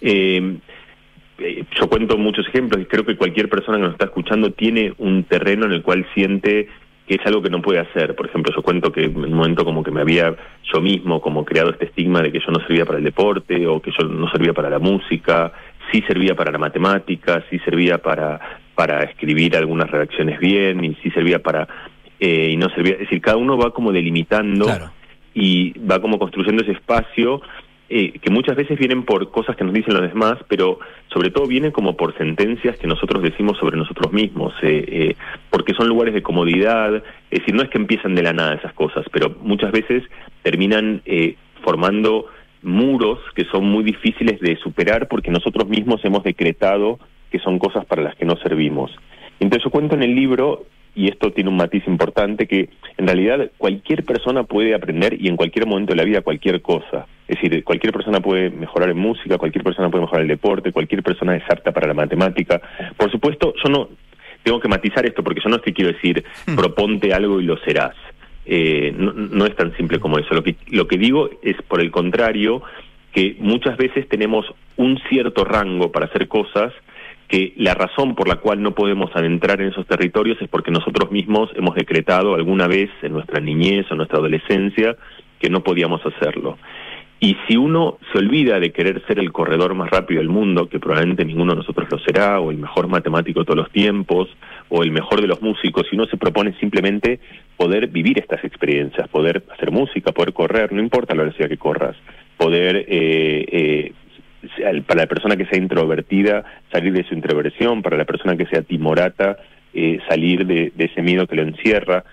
[0.00, 0.56] eh,
[1.38, 4.92] eh, yo cuento muchos ejemplos y creo que cualquier persona que nos está escuchando tiene
[4.98, 6.68] un terreno en el cual siente
[7.08, 8.14] que es algo que no puede hacer.
[8.14, 10.36] Por ejemplo, yo cuento que en un momento como que me había
[10.72, 13.80] yo mismo como creado este estigma de que yo no servía para el deporte o
[13.80, 15.52] que yo no servía para la música,
[15.90, 18.38] sí servía para la matemática, sí servía para,
[18.74, 21.66] para escribir algunas redacciones bien y sí servía para...
[22.20, 24.90] Eh, y no servía, es decir, cada uno va como delimitando Claro.
[25.34, 27.40] y va como construyendo ese espacio
[27.90, 30.78] eh, que muchas veces vienen por cosas que nos dicen los demás, pero
[31.12, 35.16] sobre todo vienen como por sentencias que nosotros decimos sobre nosotros mismos, eh, eh,
[35.50, 36.96] porque son lugares de comodidad,
[37.30, 40.02] es decir, no es que empiezan de la nada esas cosas, pero muchas veces
[40.42, 42.26] terminan eh, formando
[42.62, 46.98] muros que son muy difíciles de superar porque nosotros mismos hemos decretado
[47.30, 48.90] que son cosas para las que no servimos.
[49.40, 50.66] Entonces yo cuento en el libro
[50.98, 55.36] y esto tiene un matiz importante, que en realidad cualquier persona puede aprender y en
[55.36, 57.06] cualquier momento de la vida cualquier cosa.
[57.28, 60.72] Es decir, cualquier persona puede mejorar en música, cualquier persona puede mejorar en el deporte,
[60.72, 62.60] cualquier persona es apta para la matemática.
[62.96, 63.90] Por supuesto, yo no
[64.42, 66.24] tengo que matizar esto porque yo no te quiero decir
[66.56, 67.94] proponte algo y lo serás.
[68.44, 70.34] Eh, no, no es tan simple como eso.
[70.34, 72.60] Lo que, lo que digo es, por el contrario,
[73.12, 74.46] que muchas veces tenemos
[74.76, 76.72] un cierto rango para hacer cosas
[77.28, 81.10] que la razón por la cual no podemos adentrar en esos territorios es porque nosotros
[81.10, 84.96] mismos hemos decretado alguna vez en nuestra niñez o nuestra adolescencia
[85.38, 86.58] que no podíamos hacerlo.
[87.20, 90.78] Y si uno se olvida de querer ser el corredor más rápido del mundo, que
[90.78, 94.28] probablemente ninguno de nosotros lo será, o el mejor matemático de todos los tiempos,
[94.68, 97.18] o el mejor de los músicos, si uno se propone simplemente
[97.56, 101.96] poder vivir estas experiencias, poder hacer música, poder correr, no importa la velocidad que corras,
[102.36, 103.92] poder, eh, eh,
[104.86, 108.62] para la persona que sea introvertida, salir de su introversión, para la persona que sea
[108.62, 109.38] timorata,
[109.74, 112.04] eh, salir de, ese miedo que lo encierra.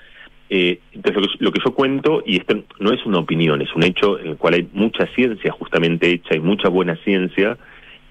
[0.50, 3.74] Eh, entonces, lo que, lo que yo cuento, y esto no es una opinión, es
[3.76, 7.58] un hecho en el cual hay mucha ciencia justamente hecha y mucha buena ciencia,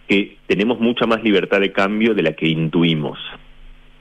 [0.08, 3.18] que tenemos mucha más libertad de cambio de la que intuimos.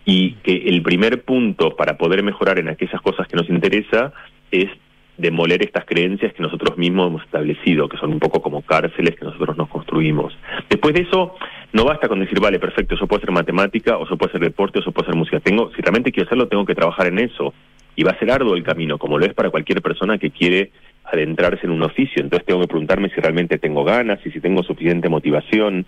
[0.05, 4.11] Y que el primer punto para poder mejorar en aquellas cosas que nos interesa
[4.51, 4.69] es
[5.17, 9.25] demoler estas creencias que nosotros mismos hemos establecido, que son un poco como cárceles que
[9.25, 10.35] nosotros nos construimos.
[10.69, 11.35] Después de eso,
[11.71, 14.79] no basta con decir, vale, perfecto, yo puedo hacer matemática, o yo puedo hacer deporte,
[14.79, 15.39] o yo puedo hacer música.
[15.39, 17.53] Tengo, si realmente quiero hacerlo, tengo que trabajar en eso.
[17.95, 20.71] Y va a ser arduo el camino, como lo es para cualquier persona que quiere
[21.03, 22.23] adentrarse en un oficio.
[22.23, 25.85] Entonces tengo que preguntarme si realmente tengo ganas y si tengo suficiente motivación.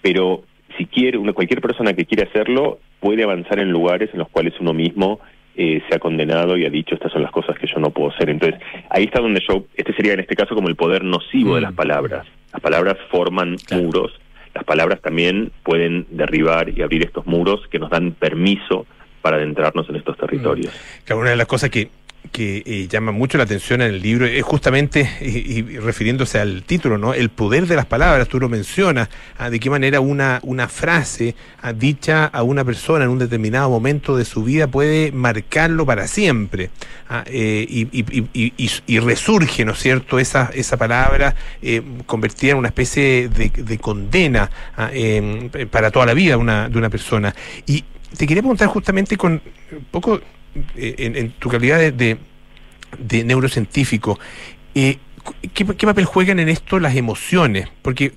[0.00, 0.44] Pero
[0.78, 4.54] si quiere, una, cualquier persona que quiere hacerlo puede avanzar en lugares en los cuales
[4.60, 5.20] uno mismo
[5.56, 8.10] eh, se ha condenado y ha dicho estas son las cosas que yo no puedo
[8.10, 8.30] hacer.
[8.30, 11.62] Entonces ahí está donde yo, este sería en este caso como el poder nocivo de
[11.62, 12.26] las palabras.
[12.52, 14.12] Las palabras forman muros,
[14.54, 18.86] las palabras también pueden derribar y abrir estos muros que nos dan permiso
[19.22, 20.72] para adentrarnos en estos territorios.
[21.04, 21.88] Claro, una de las cosas que,
[22.30, 26.96] que eh, llama mucho la atención en el libro es justamente, y, refiriéndose al título,
[26.96, 27.12] ¿no?
[27.14, 29.08] El poder de las palabras, tú lo mencionas,
[29.38, 33.68] ah, de qué manera una, una frase ah, dicha a una persona en un determinado
[33.70, 36.70] momento de su vida puede marcarlo para siempre.
[37.08, 42.58] ah, eh, y, y- y- resurge, ¿no es cierto?, esa, esa palabra eh, convertida en
[42.58, 44.48] una especie de, de condena
[44.92, 47.34] em, para toda la vida una, de una persona.
[47.66, 47.84] Y
[48.16, 49.32] te quería preguntar justamente con
[49.72, 50.20] un poco
[50.76, 52.18] en, en tu calidad de,
[52.98, 54.18] de- neurocientífico,
[54.74, 54.98] eh,
[55.54, 57.68] ¿qué, papel juegan en esto las emociones?
[57.82, 58.12] Porque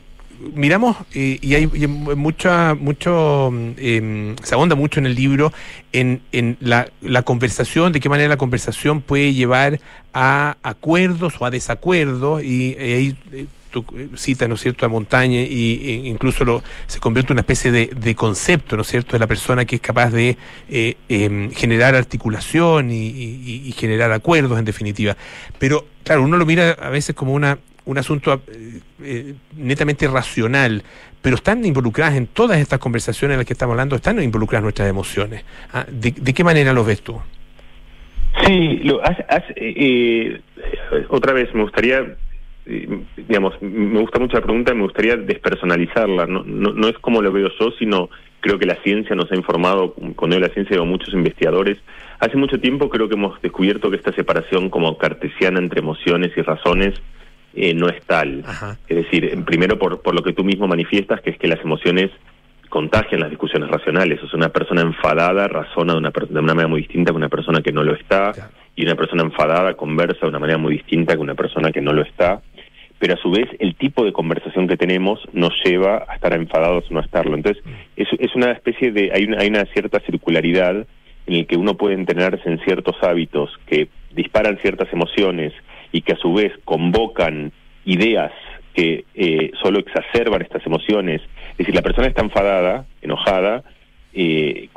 [0.54, 5.54] miramos eh, y hay, mucha mucho em, se ahonda mucho en el libro
[5.94, 9.80] en, en la, la conversación de qué manera la conversación puede llevar
[10.14, 13.46] a acuerdos o a desacuerdos y eh, ahí eh,
[13.82, 17.72] tú citas, ¿no es cierto?, a Montaña e incluso lo, se convierte en una especie
[17.72, 20.38] de, concepto, ¿no es cierto?, de la persona que es capaz de
[20.70, 25.18] eh, em, generar articulación y, generar acuerdos, en definitiva.
[25.60, 30.84] Pero, claro, uno lo mira a veces como una, un asunto eh, eh, netamente racional,
[31.22, 34.88] pero están involucradas en todas estas conversaciones en las que estamos hablando, están involucradas nuestras
[34.90, 35.44] emociones.
[35.74, 37.20] Ah, ¿De, qué manera los ves tú?
[38.46, 39.02] Sí, lo,
[41.10, 42.16] otra vez me gustaría,
[42.66, 46.26] digamos, me gusta mucho la pregunta, me gustaría despersonalizarla.
[46.26, 48.10] No, no, no es como lo veo yo, sino
[48.40, 51.78] creo que la ciencia nos ha informado, cuando digo la ciencia digo muchos investigadores.
[52.20, 56.42] Hace mucho tiempo creo que hemos descubierto que esta separación como cartesiana entre emociones y
[56.42, 56.94] razones
[57.56, 58.44] eh, no es tal.
[58.88, 62.12] Es decir, primero por, por lo que tú mismo manifiestas, que es que las emociones
[62.70, 64.22] contagian las discusiones racionales.
[64.24, 67.30] O sea, una persona enfadada razona de una, de una manera muy distinta que una
[67.30, 68.34] persona que no lo está,
[68.76, 71.94] y una persona enfadada conversa de una manera muy distinta que una persona que no
[71.94, 72.42] lo está.
[73.00, 76.90] Pero a su vez, el tipo de conversación que tenemos nos lleva a estar enfadados
[76.90, 77.36] o no estarlo.
[77.36, 77.64] Entonces,
[77.96, 79.12] es, es una especie de.
[79.14, 80.86] Hay una, hay una cierta circularidad
[81.28, 85.54] en el que uno puede entrenarse en ciertos hábitos que disparan ciertas emociones
[85.92, 87.52] y que a su vez convocan
[87.84, 88.32] ideas
[88.74, 91.22] que eh, solo exacerban estas emociones.
[91.52, 93.64] Es decir, la persona está enfadada, enojada,
[94.14, 94.70] eh,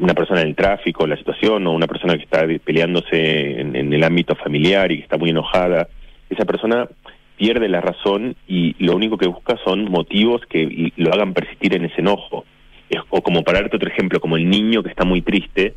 [0.00, 4.04] una persona en el tráfico, la situación, o una persona que está peleándose en el
[4.04, 5.88] ámbito familiar y que está muy enojada,
[6.30, 6.88] esa persona
[7.40, 11.86] pierde la razón y lo único que busca son motivos que lo hagan persistir en
[11.86, 12.44] ese enojo.
[12.90, 15.72] Es- o como para darte otro ejemplo, como el niño que está muy triste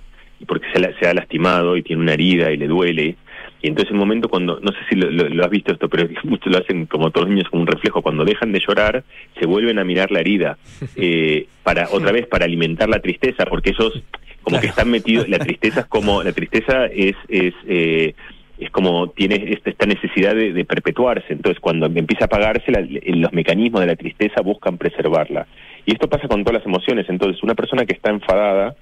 [0.45, 3.15] porque se, la- se ha lastimado y tiene una herida y le duele.
[3.61, 5.87] Y entonces en un momento cuando, no sé si lo, lo- lo has visto esto,
[5.87, 9.05] pero muchos lo hacen como todos los niños como un reflejo, cuando dejan de llorar,
[9.39, 10.57] se vuelven a mirar la herida,
[10.97, 14.03] eh, para otra vez, para alimentar la tristeza, porque ellos
[14.41, 18.13] como que están metidos, la tristeza es como, la tristeza es, es, eh,
[18.57, 22.81] es como tiene esta, esta necesidad de, de perpetuarse, entonces cuando empieza a apagarse, la-
[22.81, 25.47] los mecanismos de la tristeza buscan preservarla.
[25.85, 28.75] Y esto pasa con todas las emociones, entonces una persona que está enfadada,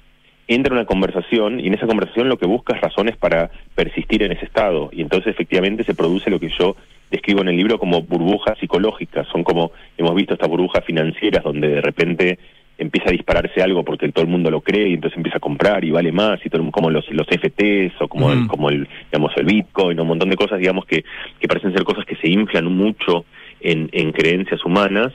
[0.48, 4.22] entra en una conversación y en esa conversación lo que busca es razones para persistir
[4.24, 4.90] en ese estado.
[4.92, 6.76] Y entonces efectivamente se produce lo que yo
[7.10, 11.68] describo en el libro como burbujas psicológicas, son como hemos visto estas burbujas financieras donde
[11.70, 12.40] de repente
[12.82, 15.86] empieza a dispararse algo porque todo el mundo lo cree y entonces empieza a comprar
[15.86, 18.88] y vale más y todo, el- como los los FTs o como el, como el
[19.12, 21.04] digamos el Bitcoin o un montón de cosas digamos que
[21.40, 23.26] que parecen ser cosas que se inflan mucho
[23.62, 25.14] en, en creencias humanas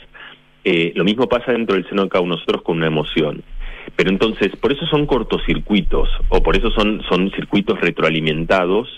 [0.65, 3.43] eh, lo mismo pasa dentro del seno de cada uno de nosotros con una emoción.
[3.95, 8.89] Pero entonces, por eso son cortocircuitos, o por eso son, son circuitos retroalimentados,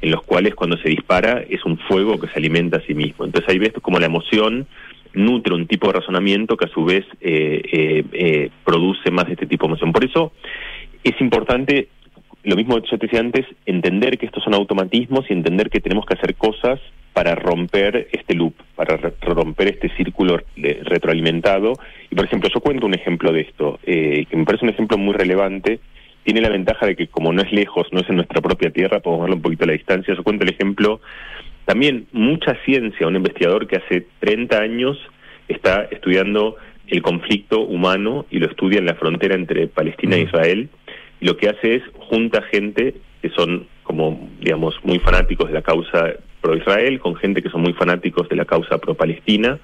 [0.00, 3.24] en los cuales cuando se dispara es un fuego que se alimenta a sí mismo.
[3.24, 4.68] Entonces ahí ves como la emoción
[5.14, 9.46] nutre un tipo de razonamiento que a su vez eh, eh, eh, produce más este
[9.46, 9.92] tipo de emoción.
[9.92, 10.32] Por eso
[11.04, 11.88] es importante,
[12.44, 15.80] lo mismo que yo te decía antes, entender que estos son automatismos y entender que
[15.80, 16.80] tenemos que hacer cosas
[17.18, 21.72] para romper este loop, para romper este círculo retroalimentado.
[22.08, 24.96] Y por ejemplo, yo cuento un ejemplo de esto, eh, que me parece un ejemplo
[24.98, 25.80] muy relevante.
[26.22, 29.00] Tiene la ventaja de que como no es lejos, no es en nuestra propia tierra,
[29.00, 30.14] podemos verlo un poquito a la distancia.
[30.14, 31.00] Yo cuento el ejemplo
[31.68, 34.96] también mucha ciencia, un investigador que hace 30 años
[35.48, 36.56] está estudiando
[36.86, 40.70] el conflicto humano y lo estudia en la frontera entre Palestina e Israel.
[41.20, 45.60] Y lo que hace es junta gente que son como, digamos, muy fanáticos de la
[45.60, 49.58] causa pro-Israel, con gente que son muy fanáticos de la causa pro-Palestina,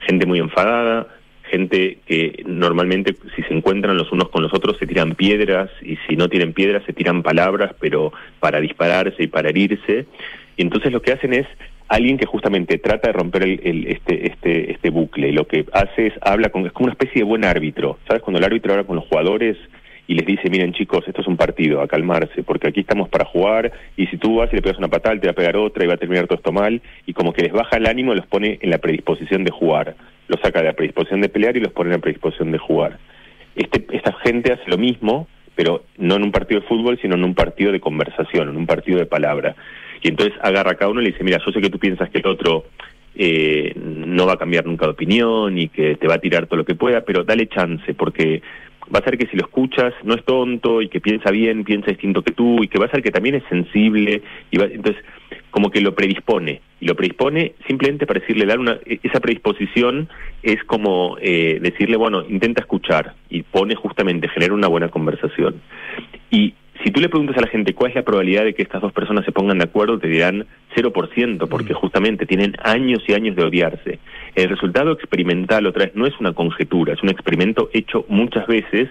[0.00, 1.06] gente muy enfadada,
[1.44, 5.96] gente que normalmente si se encuentran los unos con los otros se tiran piedras y
[6.06, 10.04] si no tienen piedras se tiran palabras, pero para dispararse y para herirse.
[10.58, 11.46] Y entonces lo que hacen es
[11.86, 15.32] alguien que justamente trata de romper el, este, este, este bucle.
[15.32, 17.98] Lo que hace es habla con, es como una especie de buen árbitro.
[18.06, 18.22] ¿Sabes?
[18.22, 19.56] Cuando el árbitro habla con los jugadores
[20.08, 23.26] y les dice, miren chicos, esto es un partido, a calmarse, porque aquí estamos para
[23.26, 25.84] jugar, y si tú vas y le pegas una patada, te va a pegar otra
[25.84, 28.26] y va a terminar todo esto mal, y como que les baja el ánimo, los
[28.26, 29.96] pone en la predisposición de jugar,
[30.28, 32.98] los saca de la predisposición de pelear y los pone en la predisposición de jugar.
[33.54, 37.24] Este, esta gente hace lo mismo, pero no en un partido de fútbol, sino en
[37.24, 39.56] un partido de conversación, en un partido de palabra.
[40.02, 42.10] Y entonces agarra a cada uno y le dice, mira, yo sé que tú piensas
[42.10, 42.64] que el otro
[43.14, 46.58] eh, no va a cambiar nunca de opinión y que te va a tirar todo
[46.58, 48.42] lo que pueda, pero dale chance, porque
[48.94, 51.90] va a ser que si lo escuchas no es tonto y que piensa bien, piensa
[51.90, 55.02] distinto que tú y que va a ser que también es sensible y va, entonces
[55.50, 60.08] como que lo predispone y lo predispone simplemente para decirle dar una e- esa predisposición
[60.42, 65.60] es como eh, decirle bueno intenta escuchar y pone justamente genera una buena conversación
[66.30, 68.80] y si tú le preguntas a la gente cuál es la probabilidad de que estas
[68.80, 73.34] dos personas se pongan de acuerdo, te dirán 0%, porque justamente tienen años y años
[73.34, 73.98] de odiarse.
[74.34, 78.88] El resultado experimental, otra vez, no es una conjetura, es un experimento hecho muchas veces,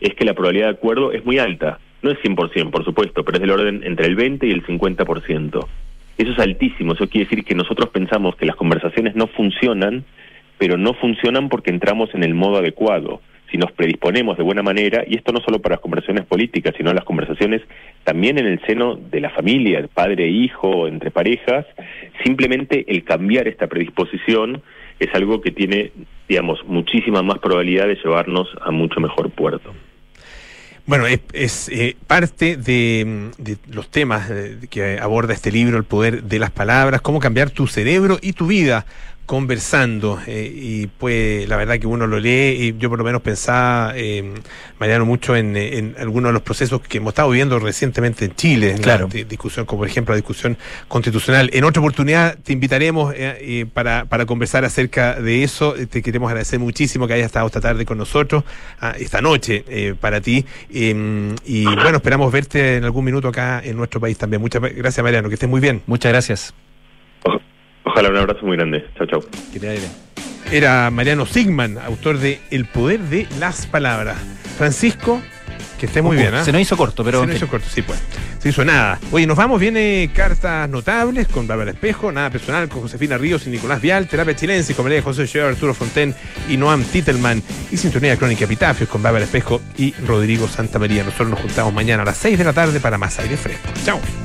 [0.00, 1.78] es que la probabilidad de acuerdo es muy alta.
[2.02, 5.66] No es 100%, por supuesto, pero es del orden entre el 20 y el 50%.
[6.16, 10.04] Eso es altísimo, eso quiere decir que nosotros pensamos que las conversaciones no funcionan,
[10.58, 13.20] pero no funcionan porque entramos en el modo adecuado.
[13.50, 16.92] Si nos predisponemos de buena manera, y esto no solo para las conversaciones políticas, sino
[16.92, 17.62] las conversaciones
[18.04, 21.66] también en el seno de la familia, el padre e hijo, entre parejas,
[22.24, 24.62] simplemente el cambiar esta predisposición
[24.98, 25.92] es algo que tiene,
[26.28, 29.72] digamos, muchísima más probabilidad de llevarnos a mucho mejor puerto.
[30.88, 33.30] Bueno, es, es, eh, parte de,
[33.70, 37.66] los temas eh, que aborda este libro, el poder de las palabras, cómo cambiar tu
[37.66, 38.86] cerebro y tu vida
[39.28, 40.18] conversando.
[40.26, 43.92] eh, y pues la verdad que uno lo lee y yo por lo menos pensaba,
[43.94, 44.32] eh,
[44.80, 48.34] Mariano, mucho en, eh, en algunos de los procesos que hemos estado viviendo recientemente en
[48.34, 49.06] Chile, en Claro.
[49.06, 50.56] la di- discusión, como por ejemplo la discusión
[50.88, 51.50] constitucional.
[51.52, 55.74] En otra oportunidad te invitaremos eh, para, para conversar acerca de eso.
[55.90, 58.44] Te queremos agradecer muchísimo que hayas estado esta tarde con nosotros,
[58.80, 59.62] ah, esta noche
[60.00, 60.46] para ti.
[60.72, 64.40] Eh, y bueno, esperamos verte en algún minuto acá en nuestro país también.
[64.40, 65.82] Muchas gracias, Mariano, que estés muy bien.
[65.86, 66.54] Muchas gracias.
[67.98, 68.84] Ojalá un abrazo muy grande.
[68.96, 69.20] Chao, chao.
[69.52, 69.78] Que te.
[70.52, 74.16] Era Mariano Sigman, autor de El poder de las palabras.
[74.56, 75.20] Francisco,
[75.80, 76.34] que esté muy Uh, bien.
[76.34, 76.44] ¿ah?
[76.44, 77.22] Se nos hizo corto, pero.
[77.22, 77.98] Se nos hizo corto, sí, pues.
[78.38, 79.00] Se hizo nada.
[79.10, 79.58] Oye, nos vamos.
[79.60, 84.36] Viene cartas notables con Bárbara Espejo, nada personal con Josefina Ríos y Nicolás Vial, terapia
[84.36, 86.14] chilense con María de José Ochoa, Arturo Fonten
[86.48, 87.42] y Noam Titelman,
[87.72, 91.02] y sintonía crónica Epitafios con Bárbara Espejo y Rodrigo Santamaría.
[91.02, 93.68] Nosotros nos juntamos mañana a las 6 de la tarde para más aire fresco.
[93.84, 94.00] Chao.